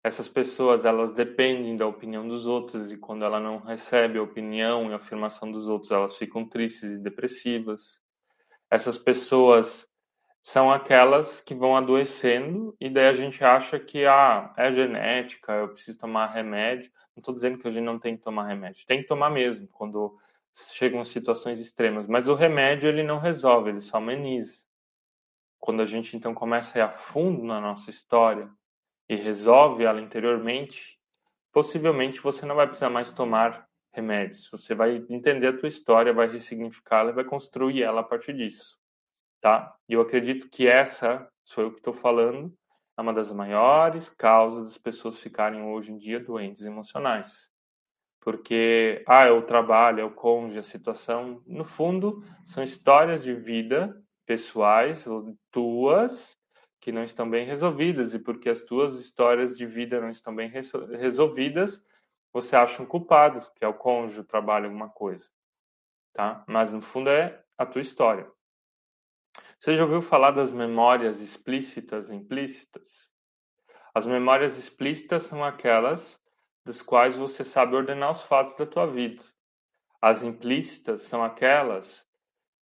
[0.04, 4.90] Essas pessoas, elas dependem da opinião dos outros e quando ela não recebe a opinião
[4.90, 8.00] e a afirmação dos outros, elas ficam tristes e depressivas.
[8.68, 9.86] Essas pessoas
[10.42, 15.68] são aquelas que vão adoecendo e daí a gente acha que ah, é genética, eu
[15.68, 16.90] preciso tomar remédio.
[17.14, 19.68] Não estou dizendo que a gente não tem que tomar remédio, tem que tomar mesmo
[19.68, 20.18] quando
[20.72, 24.62] chegam situações extremas, mas o remédio ele não resolve, ele só ameniza.
[25.60, 28.50] Quando a gente então começa a ir a fundo na nossa história
[29.08, 30.98] e resolve ela interiormente,
[31.52, 34.48] possivelmente você não vai precisar mais tomar remédios.
[34.50, 38.81] Você vai entender a tua história, vai ressignificá-la e vai construir ela a partir disso
[39.42, 39.74] tá?
[39.88, 42.54] E eu acredito que essa, sou eu que estou falando,
[42.96, 47.50] é uma das maiores causas das pessoas ficarem hoje em dia doentes emocionais.
[48.20, 53.34] Porque, ah, é o trabalho, é o cônjuge, a situação, no fundo, são histórias de
[53.34, 55.04] vida pessoais,
[55.50, 56.38] tuas,
[56.80, 58.14] que não estão bem resolvidas.
[58.14, 61.84] E porque as tuas histórias de vida não estão bem resolvidas,
[62.32, 65.26] você acha um culpado, que é o cônjuge, o trabalho, alguma coisa.
[66.12, 66.44] Tá?
[66.46, 68.30] Mas, no fundo, é a tua história.
[69.62, 73.08] Você já ouviu falar das memórias explícitas e implícitas?
[73.94, 76.18] As memórias explícitas são aquelas
[76.66, 79.22] das quais você sabe ordenar os fatos da tua vida.
[80.00, 82.04] As implícitas são aquelas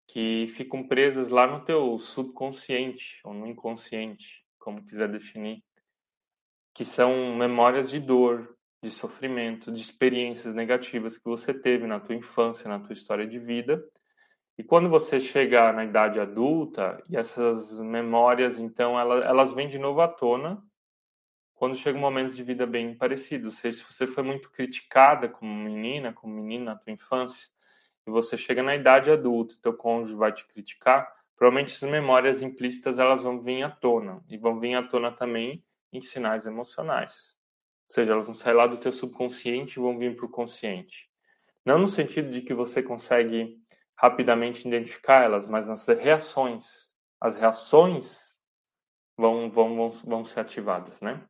[0.09, 5.65] que ficam presas lá no teu subconsciente ou no inconsciente, como quiser definir,
[6.75, 12.15] que são memórias de dor, de sofrimento, de experiências negativas que você teve na tua
[12.15, 13.83] infância, na tua história de vida
[14.61, 19.79] e quando você chega na idade adulta, e essas memórias, então, elas, elas vêm de
[19.79, 20.63] novo à tona
[21.55, 23.47] quando chega um momento de vida bem parecido.
[23.47, 27.49] Ou seja, se você foi muito criticada como menina, como menina na tua infância,
[28.07, 32.99] e você chega na idade adulta, teu cônjuge vai te criticar, provavelmente essas memórias implícitas
[32.99, 34.23] elas vão vir à tona.
[34.29, 37.35] E vão vir à tona também em sinais emocionais.
[37.89, 41.09] Ou seja, elas vão sair lá do teu subconsciente e vão vir para o consciente.
[41.65, 43.59] Não no sentido de que você consegue
[44.01, 46.91] rapidamente identificar elas, mas nas reações.
[47.21, 48.19] As reações
[49.15, 51.23] vão, vão, vão, vão ser ativadas, né?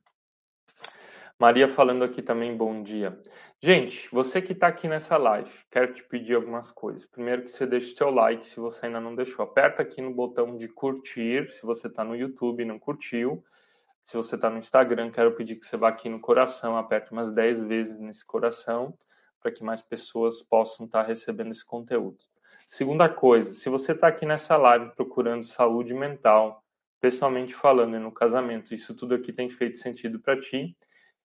[1.36, 3.20] Maria falando aqui também, bom dia.
[3.60, 7.04] Gente, você que está aqui nessa live, quero te pedir algumas coisas.
[7.06, 9.44] Primeiro que você deixe seu like se você ainda não deixou.
[9.44, 13.42] Aperta aqui no botão de curtir, se você está no YouTube e não curtiu.
[14.04, 17.32] Se você está no Instagram, quero pedir que você vá aqui no coração, aperte umas
[17.32, 18.96] 10 vezes nesse coração,
[19.40, 22.29] para que mais pessoas possam estar tá recebendo esse conteúdo.
[22.72, 26.64] Segunda coisa, se você está aqui nessa live procurando saúde mental,
[27.00, 30.76] pessoalmente falando, e no casamento, isso tudo aqui tem feito sentido para ti,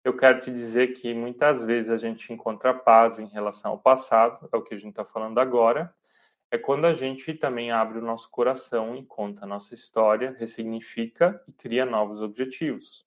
[0.03, 4.49] eu quero te dizer que muitas vezes a gente encontra paz em relação ao passado,
[4.51, 5.93] é o que a gente está falando agora,
[6.49, 11.39] é quando a gente também abre o nosso coração e conta a nossa história, ressignifica
[11.47, 13.05] e cria novos objetivos.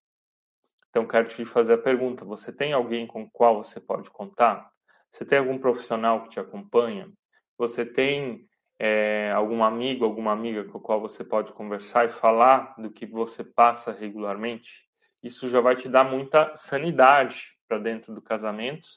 [0.90, 4.70] Então, quero te fazer a pergunta: você tem alguém com qual você pode contar?
[5.10, 7.12] Você tem algum profissional que te acompanha?
[7.58, 12.74] Você tem é, algum amigo, alguma amiga com o qual você pode conversar e falar
[12.78, 14.88] do que você passa regularmente?
[15.22, 18.88] Isso já vai te dar muita sanidade para dentro do casamento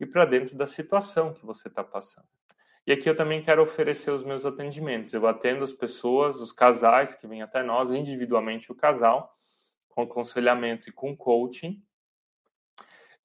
[0.00, 2.26] e para dentro da situação que você está passando.
[2.86, 5.12] E aqui eu também quero oferecer os meus atendimentos.
[5.12, 9.36] Eu atendo as pessoas, os casais que vêm até nós, individualmente o casal,
[9.88, 11.82] com aconselhamento e com coaching.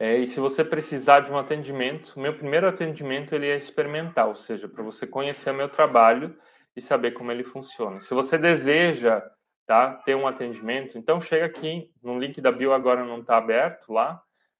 [0.01, 4.35] É, e se você precisar de um atendimento, meu primeiro atendimento ele é experimental, ou
[4.35, 6.35] seja, para você conhecer o meu trabalho
[6.75, 8.01] e saber como ele funciona.
[8.01, 9.21] Se você deseja
[9.67, 13.93] tá, ter um atendimento, então chega aqui no link da bio agora não está aberto
[13.93, 14.19] lá,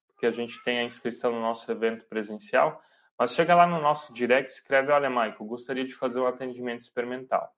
[0.10, 2.80] porque a gente tem a inscrição no nosso evento presencial,
[3.18, 7.52] mas chega lá no nosso direct, escreve, olha, Michael, gostaria de fazer um atendimento experimental.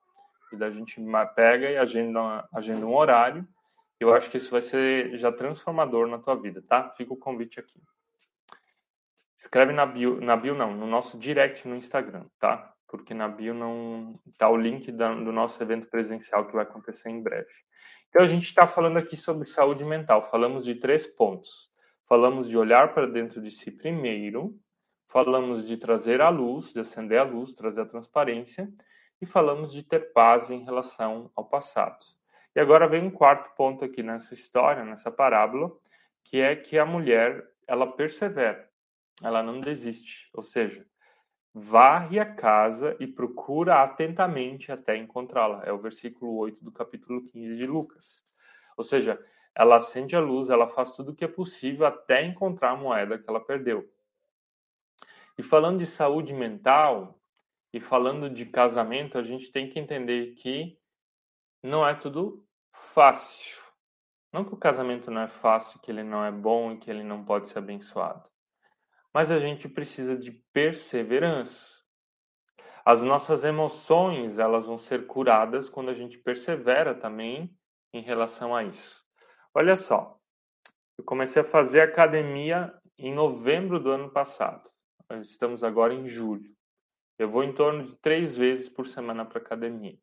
[0.53, 1.01] E daí a gente
[1.35, 3.45] pega e agenda, agenda um horário
[4.03, 6.89] eu acho que isso vai ser já transformador na tua vida, tá?
[6.91, 7.81] Fica o convite aqui.
[9.37, 12.73] Escreve na bio, na bio não, no nosso direct no Instagram, tá?
[12.87, 17.09] Porque na bio não tá o link da, do nosso evento presencial que vai acontecer
[17.09, 17.51] em breve.
[18.09, 20.29] Então a gente está falando aqui sobre saúde mental.
[20.29, 21.71] Falamos de três pontos.
[22.05, 24.59] Falamos de olhar para dentro de si primeiro,
[25.07, 28.69] falamos de trazer a luz, de acender a luz, trazer a transparência,
[29.21, 32.12] e falamos de ter paz em relação ao passado.
[32.55, 35.71] E agora vem um quarto ponto aqui nessa história, nessa parábola,
[36.23, 38.69] que é que a mulher, ela persevera,
[39.21, 40.85] ela não desiste, ou seja,
[41.53, 45.63] varre a casa e procura atentamente até encontrá-la.
[45.65, 48.23] É o versículo 8 do capítulo 15 de Lucas.
[48.75, 49.23] Ou seja,
[49.55, 53.19] ela acende a luz, ela faz tudo o que é possível até encontrar a moeda
[53.19, 53.87] que ela perdeu.
[55.37, 57.19] E falando de saúde mental
[57.71, 60.77] e falando de casamento, a gente tem que entender que
[61.63, 63.57] não é tudo fácil.
[64.33, 67.03] Não que o casamento não é fácil, que ele não é bom e que ele
[67.03, 68.29] não pode ser abençoado.
[69.13, 71.71] Mas a gente precisa de perseverança.
[72.83, 77.55] As nossas emoções, elas vão ser curadas quando a gente persevera também
[77.93, 79.01] em relação a isso.
[79.53, 80.19] Olha só,
[80.97, 84.69] eu comecei a fazer academia em novembro do ano passado.
[85.21, 86.51] Estamos agora em julho.
[87.17, 89.97] Eu vou em torno de três vezes por semana para academia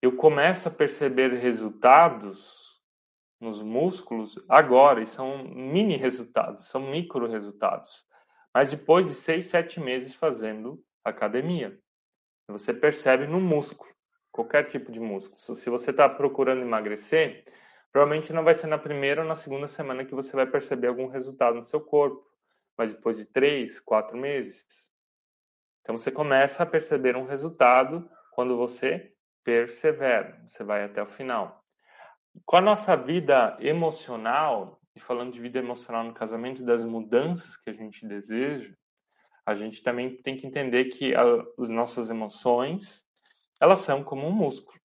[0.00, 2.68] eu começo a perceber resultados
[3.40, 8.06] nos músculos agora, e são mini resultados, são micro resultados.
[8.52, 11.78] Mas depois de seis, sete meses fazendo academia,
[12.48, 13.90] você percebe no músculo,
[14.32, 15.38] qualquer tipo de músculo.
[15.38, 17.44] Se você está procurando emagrecer,
[17.92, 21.08] provavelmente não vai ser na primeira ou na segunda semana que você vai perceber algum
[21.08, 22.24] resultado no seu corpo,
[22.76, 24.66] mas depois de três, quatro meses.
[25.82, 29.12] Então você começa a perceber um resultado quando você
[29.48, 31.64] persevera, você vai até o final.
[32.44, 37.70] Com a nossa vida emocional, e falando de vida emocional no casamento, das mudanças que
[37.70, 38.74] a gente deseja,
[39.46, 41.22] a gente também tem que entender que a,
[41.58, 43.02] as nossas emoções,
[43.58, 44.78] elas são como um músculo.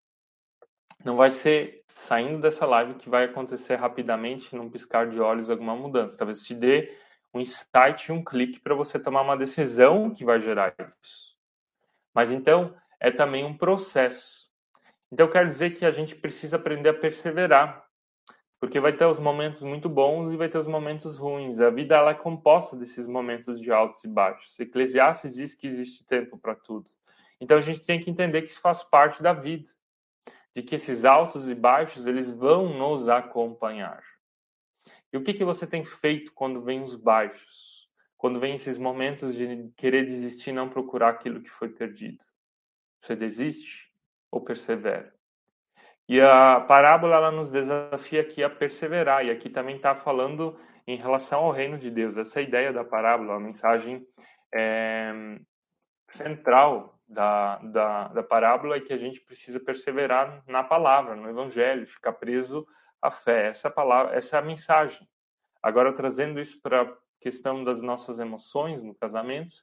[1.04, 5.76] Não vai ser saindo dessa live que vai acontecer rapidamente, num piscar de olhos, alguma
[5.76, 6.18] mudança.
[6.18, 6.98] Talvez te dê
[7.34, 11.36] um insight, um clique para você tomar uma decisão que vai gerar isso.
[12.16, 14.53] Mas então, é também um processo.
[15.14, 17.88] Então, quer dizer que a gente precisa aprender a perseverar,
[18.60, 21.62] porque vai ter os momentos muito bons e vai ter os momentos ruins.
[21.62, 24.60] A vida ela é composta desses momentos de altos e baixos.
[24.60, 26.90] Eclesiastes diz que existe tempo para tudo.
[27.40, 29.70] Então, a gente tem que entender que isso faz parte da vida,
[30.56, 34.02] de que esses altos e baixos eles vão nos acompanhar.
[35.14, 37.88] E o que, que você tem feito quando vem os baixos?
[38.18, 42.26] Quando vem esses momentos de querer desistir não procurar aquilo que foi perdido?
[43.00, 43.93] Você desiste?
[44.34, 45.14] Ou persevera.
[46.10, 50.98] E a parábola ela nos desafia aqui a perseverar, e aqui também está falando em
[50.98, 52.18] relação ao reino de Deus.
[52.18, 54.06] Essa ideia da parábola, a mensagem
[54.54, 55.14] é,
[56.10, 61.86] central da, da, da parábola é que a gente precisa perseverar na palavra, no evangelho,
[61.86, 62.66] ficar preso
[63.02, 63.50] à fé.
[63.50, 65.08] Essa palavra, essa é a mensagem.
[65.62, 69.56] Agora, trazendo isso para a questão das nossas emoções no casamento,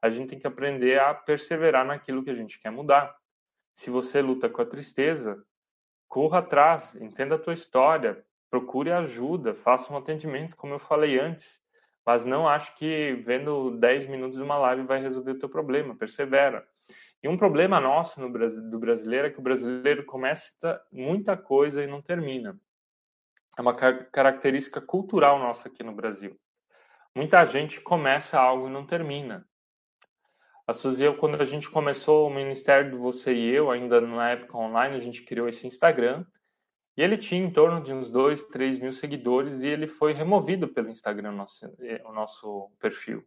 [0.00, 3.14] a gente tem que aprender a perseverar naquilo que a gente quer mudar.
[3.74, 5.42] Se você luta com a tristeza,
[6.08, 11.60] corra atrás, entenda a tua história, procure ajuda, faça um atendimento, como eu falei antes.
[12.04, 15.96] Mas não acho que vendo 10 minutos de uma live vai resolver o teu problema,
[15.96, 16.66] persevera.
[17.22, 21.86] E um problema nosso no do brasileiro é que o brasileiro começa muita coisa e
[21.86, 22.58] não termina.
[23.56, 26.36] É uma característica cultural nossa aqui no Brasil.
[27.14, 29.46] Muita gente começa algo e não termina.
[30.66, 34.30] A Suzy, eu, quando a gente começou o Ministério do Você e Eu, ainda na
[34.30, 36.24] época online, a gente criou esse Instagram.
[36.96, 40.68] E ele tinha em torno de uns 2, 3 mil seguidores e ele foi removido
[40.68, 41.66] pelo Instagram, nosso,
[42.04, 43.24] o nosso perfil.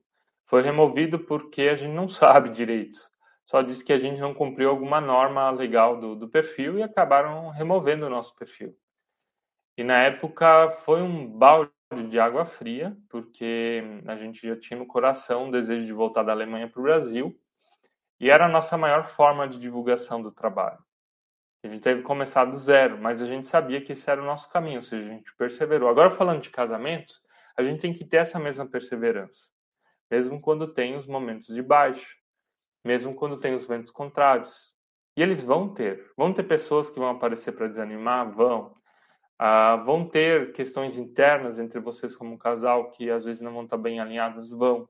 [0.47, 2.97] Foi removido porque a gente não sabe direito
[3.45, 7.49] só disse que a gente não cumpriu alguma norma legal do, do perfil e acabaram
[7.49, 8.75] removendo o nosso perfil.
[9.77, 11.71] E na época foi um balde
[12.09, 16.31] de água fria, porque a gente já tinha no coração o desejo de voltar da
[16.31, 17.39] Alemanha para o Brasil,
[18.19, 20.79] e era a nossa maior forma de divulgação do trabalho.
[21.63, 24.25] A gente teve que começar do zero, mas a gente sabia que esse era o
[24.25, 25.89] nosso caminho, ou seja, a gente perseverou.
[25.89, 27.21] Agora, falando de casamentos,
[27.57, 29.49] a gente tem que ter essa mesma perseverança,
[30.09, 32.15] mesmo quando tem os momentos de baixo
[32.85, 34.75] mesmo quando tem os ventos contrários.
[35.17, 36.11] E eles vão ter.
[36.15, 38.31] Vão ter pessoas que vão aparecer para desanimar?
[38.31, 38.75] Vão.
[39.37, 43.63] Ah, vão ter questões internas entre vocês como um casal que às vezes não vão
[43.63, 44.49] estar bem alinhadas?
[44.49, 44.87] Vão.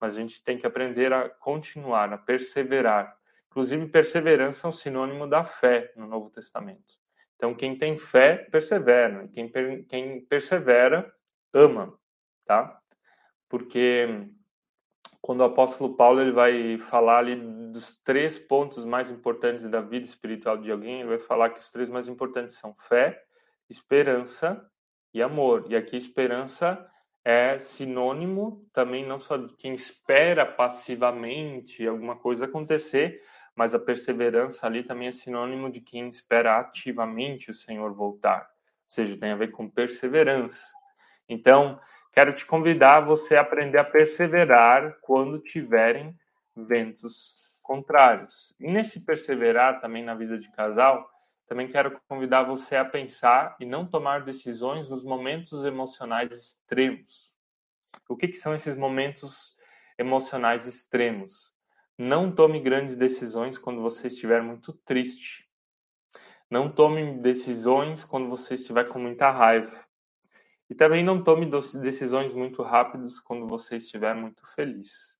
[0.00, 3.16] Mas a gente tem que aprender a continuar, a perseverar.
[3.50, 6.94] Inclusive, perseverança é um sinônimo da fé no Novo Testamento.
[7.36, 9.24] Então, quem tem fé, persevera.
[9.24, 9.50] E quem,
[9.84, 11.12] quem persevera,
[11.52, 11.98] ama.
[12.44, 12.80] Tá?
[13.48, 14.28] Porque
[15.20, 17.34] quando o apóstolo Paulo ele vai falar ali
[17.72, 21.68] dos três pontos mais importantes da vida espiritual de alguém, ele vai falar que os
[21.70, 23.25] três mais importantes são fé,
[23.68, 24.64] esperança
[25.12, 25.66] e amor.
[25.68, 26.84] E aqui esperança
[27.24, 33.20] é sinônimo também não só de quem espera passivamente alguma coisa acontecer,
[33.54, 38.40] mas a perseverança ali também é sinônimo de quem espera ativamente o Senhor voltar.
[38.40, 40.64] Ou seja, tem a ver com perseverança.
[41.28, 41.80] Então,
[42.16, 46.16] Quero te convidar a você aprender a perseverar quando tiverem
[46.56, 48.56] ventos contrários.
[48.58, 51.06] E nesse perseverar também na vida de casal,
[51.46, 57.34] também quero convidar você a pensar e não tomar decisões nos momentos emocionais extremos.
[58.08, 59.56] O que, que são esses momentos
[59.96, 61.54] emocionais extremos?
[61.96, 65.48] Não tome grandes decisões quando você estiver muito triste.
[66.50, 69.84] Não tome decisões quando você estiver com muita raiva.
[70.68, 71.48] E também não tome
[71.80, 75.16] decisões muito rápidas quando você estiver muito feliz.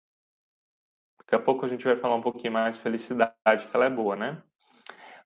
[1.18, 3.90] Daqui a pouco a gente vai falar um pouquinho mais de felicidade, que ela é
[3.90, 4.42] boa, né?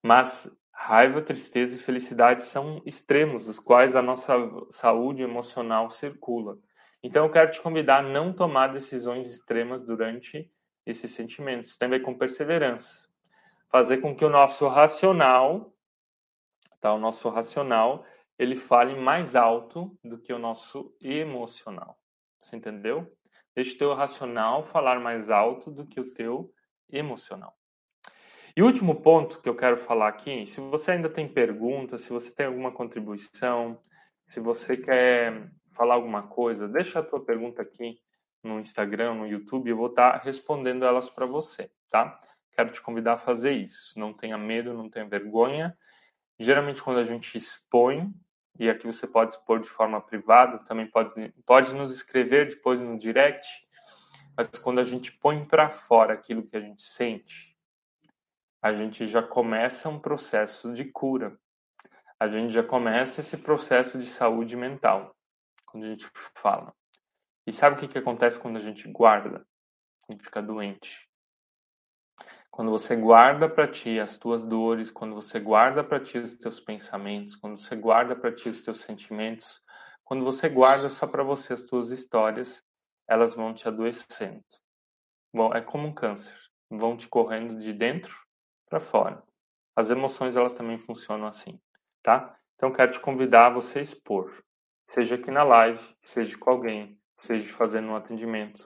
[0.03, 0.51] Mas
[0.82, 4.34] raiva, tristeza e felicidade são extremos, os quais a nossa
[4.70, 6.58] saúde emocional circula.
[7.02, 10.50] Então eu quero te convidar a não tomar decisões extremas durante
[10.86, 11.76] esses sentimentos.
[11.76, 13.06] Tem a ver com perseverança.
[13.70, 15.70] Fazer com que o nosso racional,
[16.80, 16.94] tá?
[16.94, 18.04] O nosso racional
[18.38, 22.00] ele fale mais alto do que o nosso emocional.
[22.40, 23.06] Você entendeu?
[23.54, 26.50] Deixe o teu racional falar mais alto do que o teu
[26.90, 27.59] emocional.
[28.57, 32.11] E o último ponto que eu quero falar aqui, se você ainda tem perguntas, se
[32.11, 33.80] você tem alguma contribuição,
[34.24, 37.98] se você quer falar alguma coisa, deixa a tua pergunta aqui
[38.42, 42.18] no Instagram, no YouTube, eu vou estar respondendo elas para você, tá?
[42.53, 43.98] Quero te convidar a fazer isso.
[43.98, 45.76] Não tenha medo, não tenha vergonha.
[46.38, 48.12] Geralmente quando a gente expõe
[48.59, 52.98] e aqui você pode expor de forma privada, também pode, pode nos escrever depois no
[52.98, 53.46] direct,
[54.36, 57.49] mas quando a gente põe para fora aquilo que a gente sente,
[58.62, 61.38] a gente já começa um processo de cura.
[62.18, 65.16] A gente já começa esse processo de saúde mental,
[65.64, 66.74] quando a gente fala.
[67.46, 69.46] E sabe o que, que acontece quando a gente guarda?
[70.06, 71.08] A gente fica doente.
[72.50, 76.61] Quando você guarda para ti as tuas dores, quando você guarda para ti os teus
[76.61, 79.62] pensamentos, quando você guarda para ti os teus sentimentos,
[80.04, 82.62] quando você guarda só para você as tuas histórias,
[83.08, 84.44] elas vão te adoecendo.
[85.32, 86.36] Bom, é como um câncer,
[86.68, 88.14] vão te correndo de dentro
[88.70, 89.22] para fora.
[89.76, 91.60] As emoções elas também funcionam assim,
[92.02, 92.34] tá?
[92.54, 94.32] Então quero te convidar a você expor,
[94.88, 98.62] seja aqui na live, seja com alguém, seja fazendo um atendimento,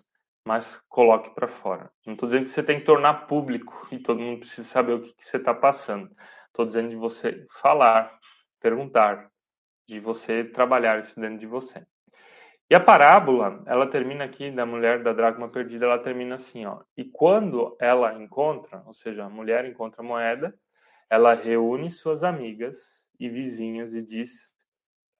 [0.46, 1.90] mas coloque para fora.
[2.06, 5.02] Não estou dizendo que você tem que tornar público e todo mundo precisa saber o
[5.02, 6.14] que, que você está passando.
[6.48, 8.16] Estou dizendo de você falar,
[8.60, 9.30] perguntar,
[9.88, 11.84] de você trabalhar isso dentro de você.
[12.70, 16.82] E a parábola, ela termina aqui da mulher da dracma perdida, ela termina assim, ó.
[16.96, 20.54] E quando ela encontra, ou seja, a mulher encontra a moeda,
[21.10, 24.50] ela reúne suas amigas e vizinhas e diz: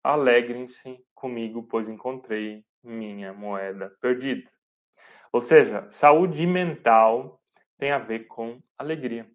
[0.03, 4.51] Alegrem-se comigo, pois encontrei minha moeda perdida.
[5.33, 7.43] Ou seja, saúde mental
[7.77, 9.29] tem a ver com alegria.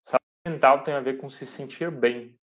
[0.00, 2.39] Saúde mental tem a ver com se sentir bem.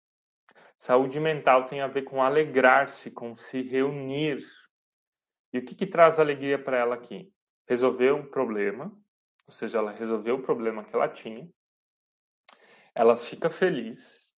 [0.77, 4.43] Saúde mental tem a ver com alegrar-se, com se reunir.
[5.51, 7.33] E o que, que traz alegria para ela aqui?
[7.67, 8.85] Resolver um problema,
[9.47, 11.49] ou seja, ela resolveu o problema que ela tinha,
[12.93, 14.33] ela fica feliz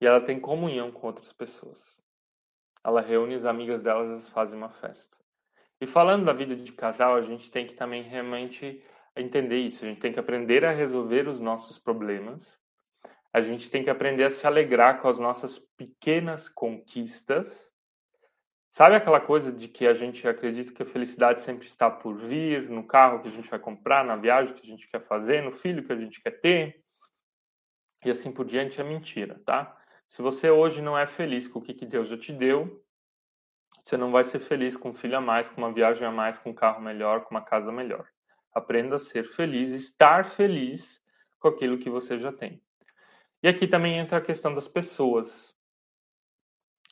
[0.00, 1.80] e ela tem comunhão com outras pessoas.
[2.84, 5.16] Ela reúne as amigas delas e fazem uma festa.
[5.80, 8.84] E falando da vida de casal, a gente tem que também realmente
[9.16, 9.84] entender isso.
[9.84, 12.60] A gente tem que aprender a resolver os nossos problemas.
[13.32, 17.70] A gente tem que aprender a se alegrar com as nossas pequenas conquistas.
[18.70, 22.68] Sabe aquela coisa de que a gente acredita que a felicidade sempre está por vir,
[22.68, 25.52] no carro que a gente vai comprar, na viagem que a gente quer fazer, no
[25.52, 26.82] filho que a gente quer ter?
[28.04, 29.78] E assim por diante é mentira, tá?
[30.08, 32.82] Se você hoje não é feliz com o que Deus já te deu,
[33.84, 36.38] você não vai ser feliz com um filho a mais, com uma viagem a mais,
[36.38, 38.06] com um carro melhor, com uma casa melhor.
[38.54, 41.00] Aprenda a ser feliz, estar feliz
[41.38, 42.62] com aquilo que você já tem.
[43.42, 45.54] E aqui também entra a questão das pessoas.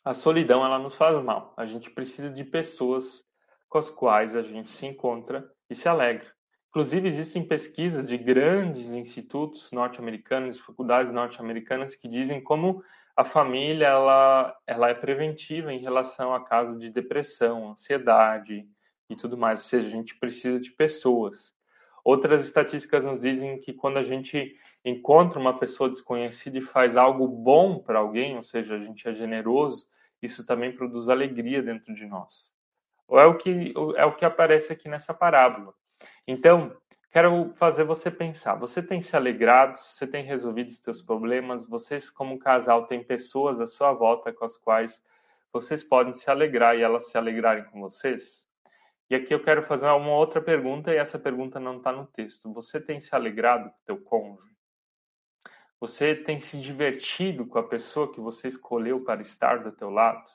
[0.04, 1.54] A solidão ela nos faz mal.
[1.56, 3.24] A gente precisa de pessoas
[3.68, 6.26] com as quais a gente se encontra e se alegra.
[6.70, 12.82] Inclusive existem pesquisas de grandes institutos norte-americanos, faculdades norte-americanas que dizem como
[13.16, 18.66] a família ela, ela é preventiva em relação a casos de depressão, ansiedade,
[19.10, 19.62] e tudo mais.
[19.62, 21.54] Ou seja, a gente precisa de pessoas.
[22.04, 27.26] Outras estatísticas nos dizem que quando a gente encontra uma pessoa desconhecida e faz algo
[27.28, 29.86] bom para alguém, ou seja, a gente é generoso,
[30.22, 32.52] isso também produz alegria dentro de nós.
[33.06, 35.74] Ou é o que é o que aparece aqui nessa parábola.
[36.26, 36.76] Então,
[37.10, 38.54] quero fazer você pensar.
[38.54, 39.76] Você tem se alegrado?
[39.76, 41.68] Você tem resolvido os seus problemas?
[41.68, 45.02] Vocês, como casal, têm pessoas à sua volta com as quais
[45.52, 48.49] vocês podem se alegrar e elas se alegrarem com vocês?
[49.10, 52.52] E aqui eu quero fazer uma outra pergunta, e essa pergunta não está no texto.
[52.52, 54.56] Você tem se alegrado com o teu cônjuge?
[55.80, 60.30] Você tem se divertido com a pessoa que você escolheu para estar do teu lado?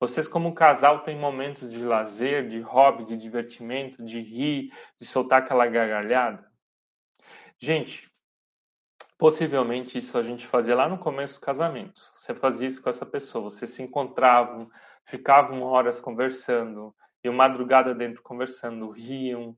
[0.00, 5.42] Vocês como casal têm momentos de lazer, de hobby, de divertimento, de rir, de soltar
[5.42, 6.50] aquela gargalhada?
[7.58, 8.08] Gente,
[9.18, 12.00] possivelmente isso a gente fazia lá no começo do casamento.
[12.16, 14.70] Você fazia isso com essa pessoa, vocês se encontravam,
[15.04, 16.94] ficavam horas conversando,
[17.32, 19.56] madrugada dentro conversando, riam,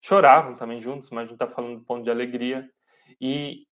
[0.00, 2.68] choravam também juntos, mas a gente está falando do ponto de alegria.
[3.20, 3.66] E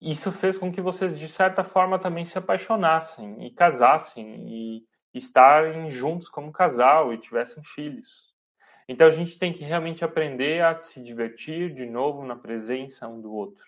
[0.00, 4.84] isso fez com que vocês, de certa forma, também se apaixonassem e casassem e
[5.14, 8.34] estarem juntos como casal e tivessem filhos.
[8.88, 13.20] Então a gente tem que realmente aprender a se divertir de novo na presença um
[13.20, 13.64] do outro.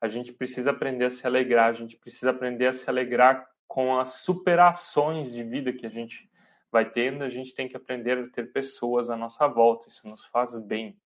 [0.00, 3.98] A gente precisa aprender a se alegrar, a gente precisa aprender a se alegrar com
[3.98, 6.30] as superações de vida que a gente
[6.70, 10.24] vai tendo, a gente tem que aprender a ter pessoas à nossa volta, isso nos
[10.26, 10.98] faz bem.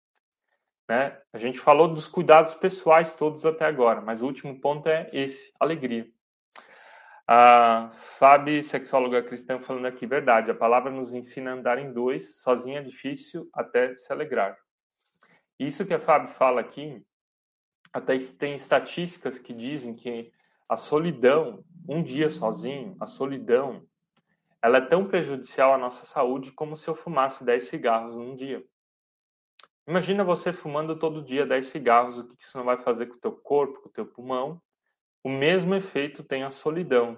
[0.88, 1.16] Né?
[1.32, 5.53] A gente falou dos cuidados pessoais todos até agora, mas o último ponto é esse,
[5.60, 6.10] alegria.
[7.28, 12.41] A Fábio, sexóloga cristã, falando aqui, verdade, a palavra nos ensina a andar em dois,
[12.41, 14.57] sozinho é difícil até se alegrar.
[15.60, 17.05] Isso que a Fábio fala aqui,
[17.93, 20.32] até tem estatísticas que dizem que
[20.68, 23.88] a solidão, um dia sozinho, a solidão
[24.62, 28.64] ela é tão prejudicial à nossa saúde como se eu fumasse 10 cigarros num dia.
[29.88, 33.20] Imagina você fumando todo dia 10 cigarros, o que isso não vai fazer com o
[33.20, 34.62] teu corpo, com o teu pulmão?
[35.24, 37.18] O mesmo efeito tem a solidão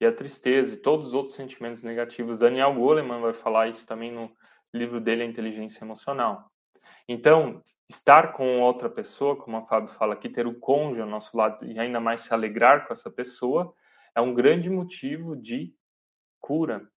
[0.00, 2.36] e a tristeza e todos os outros sentimentos negativos.
[2.36, 4.30] Daniel Goleman vai falar isso também no
[4.72, 6.50] livro dele, A Inteligência Emocional.
[7.08, 11.36] Então, estar com outra pessoa, como a Fábio fala aqui, ter o cônjuge ao nosso
[11.36, 13.74] lado e ainda mais se alegrar com essa pessoa,
[14.14, 15.74] é um grande motivo de
[16.40, 16.88] cura,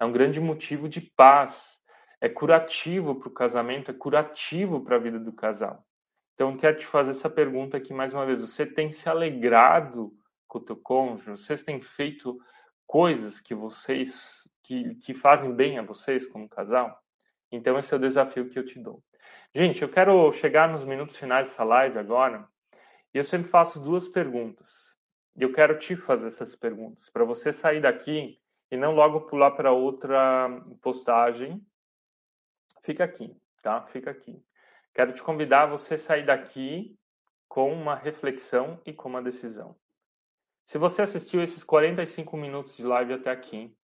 [0.00, 1.78] é um grande motivo de paz,
[2.20, 5.84] é curativo para o casamento, é curativo para a vida do casal.
[6.34, 8.40] Então, quero te fazer essa pergunta aqui mais uma vez.
[8.40, 10.12] Você tem se alegrado
[10.46, 11.30] com o teu cônjuge?
[11.30, 12.38] Vocês têm feito
[12.86, 17.02] coisas que vocês que, que fazem bem a vocês como casal?
[17.50, 19.02] Então, esse é o desafio que eu te dou.
[19.54, 22.46] Gente, eu quero chegar nos minutos finais dessa live agora
[23.12, 24.94] e eu sempre faço duas perguntas.
[25.34, 28.38] E eu quero te fazer essas perguntas para você sair daqui
[28.70, 30.48] e não logo pular para outra
[30.82, 31.64] postagem.
[32.82, 33.82] Fica aqui, tá?
[33.86, 34.42] Fica aqui.
[34.94, 36.98] Quero te convidar a você sair daqui
[37.48, 39.76] com uma reflexão e com uma decisão.
[40.64, 43.74] Se você assistiu esses 45 minutos de live até aqui,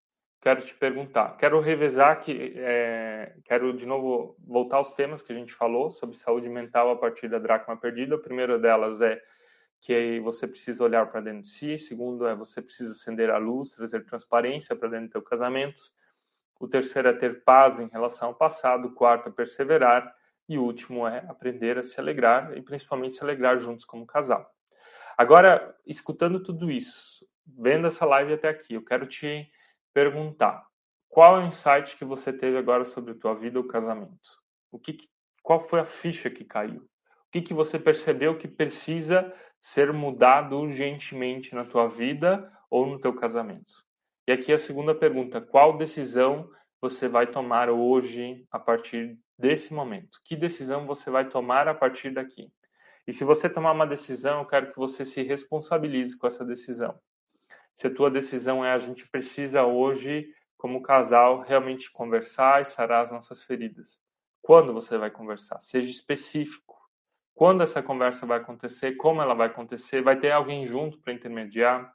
[0.41, 5.35] quero te perguntar, quero revezar que, é, quero de novo voltar aos temas que a
[5.35, 8.17] gente falou sobre saúde mental a partir da dracma perdida.
[8.17, 9.19] A primeira delas é
[9.85, 11.77] que você precisa olhar para dentro de si.
[11.77, 15.83] Segundo é você precisa acender a luz, trazer transparência para dentro do teu casamento.
[16.59, 18.89] O terceiro é ter paz em relação ao passado.
[18.89, 20.11] O quarto é perseverar.
[20.49, 24.51] E o último é aprender a se alegrar e principalmente se alegrar juntos como casal.
[25.19, 29.51] Agora, escutando tudo isso, vendo essa live até aqui, eu quero te
[29.93, 30.67] perguntar:
[31.09, 34.43] qual é o insight que você teve agora sobre a tua vida ou casamento?
[34.73, 34.97] O que,
[35.43, 36.81] Qual foi a ficha que caiu?
[36.81, 39.33] O que, que você percebeu que precisa
[39.65, 43.83] ser mudado urgentemente na tua vida ou no teu casamento?
[44.29, 46.51] E aqui a segunda pergunta: qual decisão
[46.83, 50.21] você vai tomar hoje a partir desse momento?
[50.23, 52.53] Que decisão você vai tomar a partir daqui?
[53.07, 57.01] E se você tomar uma decisão, eu quero que você se responsabilize com essa decisão.
[57.75, 63.05] Se a tua decisão é a gente precisa hoje, como casal, realmente conversar e sarar
[63.05, 63.99] as nossas feridas.
[64.43, 65.59] Quando você vai conversar?
[65.63, 66.84] Seja específico.
[67.35, 68.93] Quando essa conversa vai acontecer?
[68.93, 70.03] Como ela vai acontecer?
[70.03, 71.93] Vai ter alguém junto para intermediar?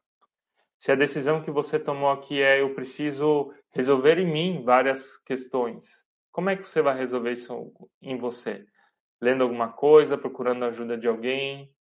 [0.78, 5.86] Se a decisão que você tomou aqui é eu preciso resolver em mim várias questões,
[6.32, 8.66] como é que você vai resolver isso em você?
[9.22, 11.74] Lendo alguma coisa, procurando a ajuda de alguém,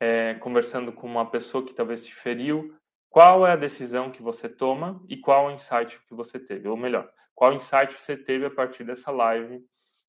[0.00, 2.74] é, conversando com uma pessoa que talvez te feriu?
[3.10, 6.68] Qual é a decisão que você toma e qual o insight que você teve?
[6.68, 9.64] Ou melhor, qual insight você teve a partir dessa live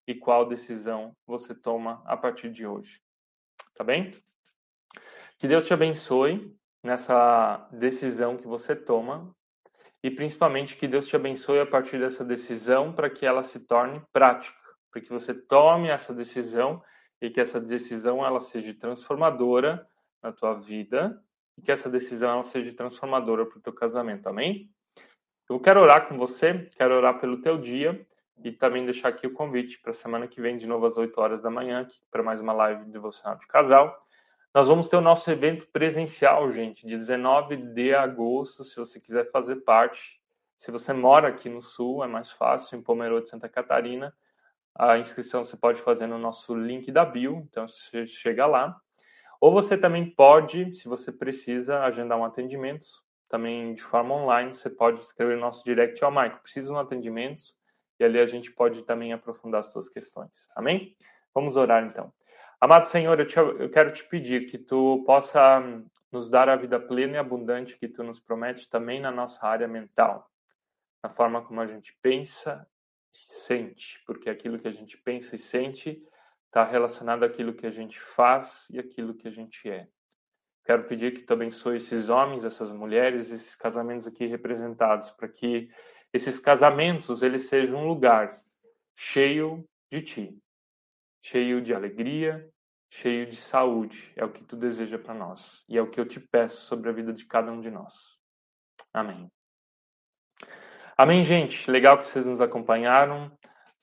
[0.10, 3.00] e qual decisão você toma a partir de hoje?
[3.76, 4.12] Tá bem?
[5.38, 6.52] Que Deus te abençoe
[6.84, 9.32] nessa decisão que você toma
[10.02, 14.02] e principalmente que Deus te abençoe a partir dessa decisão para que ela se torne
[14.12, 14.58] prática,
[14.92, 16.82] para que você tome essa decisão
[17.22, 19.88] e que essa decisão ela seja transformadora
[20.24, 21.24] na tua vida
[21.56, 24.72] e que essa decisão ela seja transformadora para o teu casamento, amém?
[25.48, 28.08] Eu quero orar com você, quero orar pelo teu dia
[28.44, 31.20] e também deixar aqui o convite para a semana que vem, de novo às 8
[31.20, 34.00] horas da manhã, para mais uma live devocional de casal.
[34.54, 39.30] Nós vamos ter o nosso evento presencial, gente, de 19 de agosto, se você quiser
[39.32, 40.20] fazer parte.
[40.58, 44.14] Se você mora aqui no Sul, é mais fácil, em Pomerode, Santa Catarina.
[44.76, 48.76] A inscrição você pode fazer no nosso link da bio, então você chega lá.
[49.40, 52.86] Ou você também pode, se você precisa, agendar um atendimento,
[53.30, 56.74] também de forma online, você pode escrever no nosso direct, ó, oh, Maico, preciso de
[56.74, 57.44] um atendimento,
[58.00, 60.48] e ali a gente pode também aprofundar as suas questões.
[60.56, 60.96] Amém?
[61.34, 62.14] Vamos orar então.
[62.62, 65.62] Amado Senhor, eu, te, eu, quero te pedir que tu possa
[66.12, 69.68] nos dar a vida plena e abundante que tu nos promete também na nossa área
[69.68, 70.30] mental,
[71.04, 72.68] na forma como a gente pensa
[73.14, 76.04] e sente, porque aquilo que a gente pensa e sente
[76.48, 79.88] está relacionado àquilo que a gente faz e aquilo que a gente é.
[80.66, 85.70] Quero pedir que tu abençoe esses homens, essas mulheres, esses casamentos aqui representados, para que
[86.14, 88.42] esses casamentos eles sejam um lugar
[88.96, 90.38] cheio de ti,
[91.24, 92.50] cheio de alegria,
[92.92, 94.12] cheio de saúde.
[94.16, 95.64] É o que tu deseja para nós.
[95.70, 97.94] E é o que eu te peço sobre a vida de cada um de nós.
[98.94, 99.32] Amém.
[100.98, 101.70] Amém, gente.
[101.70, 103.32] Legal que vocês nos acompanharam.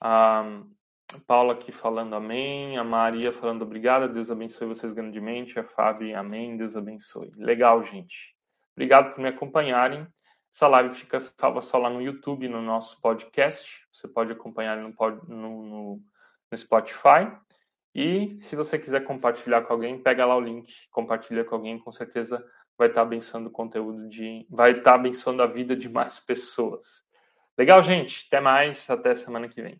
[0.00, 0.44] A
[1.26, 2.76] Paula aqui falando amém.
[2.76, 4.08] A Maria falando obrigada.
[4.08, 5.58] Deus abençoe vocês grandemente.
[5.58, 6.56] A Fábio, amém.
[6.56, 7.30] Deus abençoe.
[7.36, 8.34] Legal, gente.
[8.74, 10.06] Obrigado por me acompanharem.
[10.56, 13.86] Essa live fica salva só lá no YouTube, no nosso podcast.
[13.92, 14.88] Você pode acompanhar no,
[15.28, 16.02] no, no
[16.50, 17.30] no Spotify.
[17.94, 21.92] E se você quiser compartilhar com alguém, pega lá o link, compartilha com alguém, com
[21.92, 22.42] certeza
[22.78, 24.46] vai estar abençoando o conteúdo de.
[24.48, 27.02] vai estar abençoando a vida de mais pessoas.
[27.58, 28.24] Legal, gente?
[28.26, 29.78] Até mais, até semana que vem.